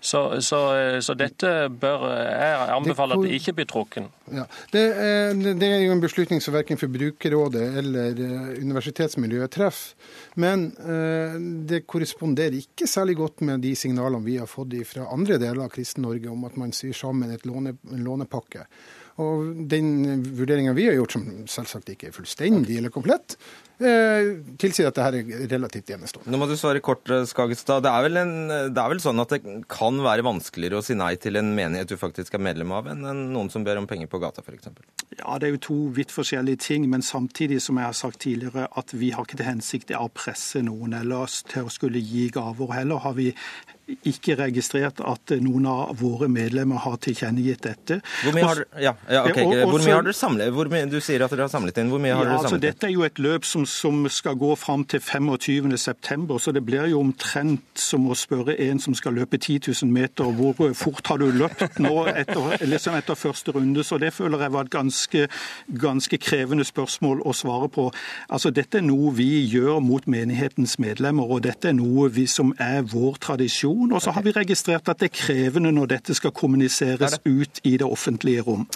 [0.00, 0.60] Så, så,
[1.04, 4.08] så dette bør jeg anbefale at det ikke blir trukken.
[4.30, 9.98] Ja, det, er, det, er, jo en beslutning som verken Forbrukerrådet eller eh, universitetsmiljøet treffer.
[10.40, 11.36] Men eh,
[11.68, 15.72] det korresponderer ikke særlig godt med de signalene vi har fått fra andre deler av
[15.74, 18.66] Kristen-Norge om at man syr sammen låne, en lånepakke.
[19.18, 23.36] Og den vurderinga vi har gjort, som selvsagt ikke er fullstendig eller komplett,
[23.80, 26.30] tilsier at dette er relativt enestående.
[26.32, 27.84] Nå må du svare kort, eh, Skagestad.
[27.86, 28.34] Det er, vel en,
[28.74, 29.40] det er vel sånn at det
[29.72, 33.02] kan være vanskeligere å si nei til en menighet du faktisk er medlem av, enn
[33.32, 34.68] noen som ber om penger på gata, f.eks.?
[35.18, 38.68] Ja, Det er jo to vidt forskjellige ting, men samtidig som jeg har sagt tidligere,
[38.76, 42.76] at vi har ikke til hensikt å presse noen ellers til å skulle gi gaver.
[42.76, 43.30] Heller har vi
[44.06, 48.00] ikke registrert at noen av våre medlemmer har tilkjennegitt dette.
[48.24, 49.46] Hvor mye har, ja, ja, okay.
[49.50, 51.90] dere samlet hvor mye, Du sier at dere har samlet inn.
[51.92, 52.76] Hvor mye har ja, dere altså, samlet inn?
[52.76, 56.88] Dette er jo et løp som, som skal gå fram til 25.9, så det blir
[56.90, 61.20] jo omtrent som å spørre en som skal løpe 10 000 meter, hvor fort har
[61.20, 63.84] du løpt nå etter, liksom etter første runde.
[63.86, 65.26] Så det føler jeg var et ganske,
[65.80, 67.90] ganske krevende spørsmål å svare på.
[68.28, 72.52] Altså, Dette er noe vi gjør mot menighetens medlemmer, og dette er noe vi, som
[72.58, 73.92] er vår tradisjon.
[73.92, 77.76] Og så har vi registrert at det er krevende når dette skal kommuniseres ut i
[77.80, 78.66] det offentlige rom.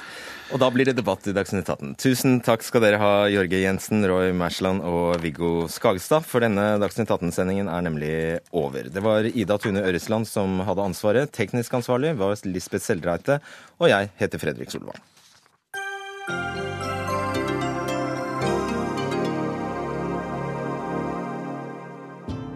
[0.53, 1.95] Og da blir det debatt i Dagsnytt 18.
[2.01, 7.09] Tusen takk skal dere ha, Jorge Jensen, Roy Mersland og Viggo Skagestad, for denne Dagsnytt
[7.09, 8.15] 18-sendingen er nemlig
[8.53, 8.91] over.
[8.93, 11.33] Det var Ida Tune Øresland som hadde ansvaret.
[11.33, 13.41] Teknisk ansvarlig var Lisbeth Seldreite,
[13.81, 15.01] og jeg heter Fredrik Solvang.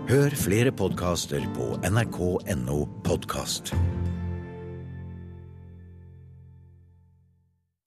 [0.08, 3.74] Hør flere podkaster på nrk.no podkast.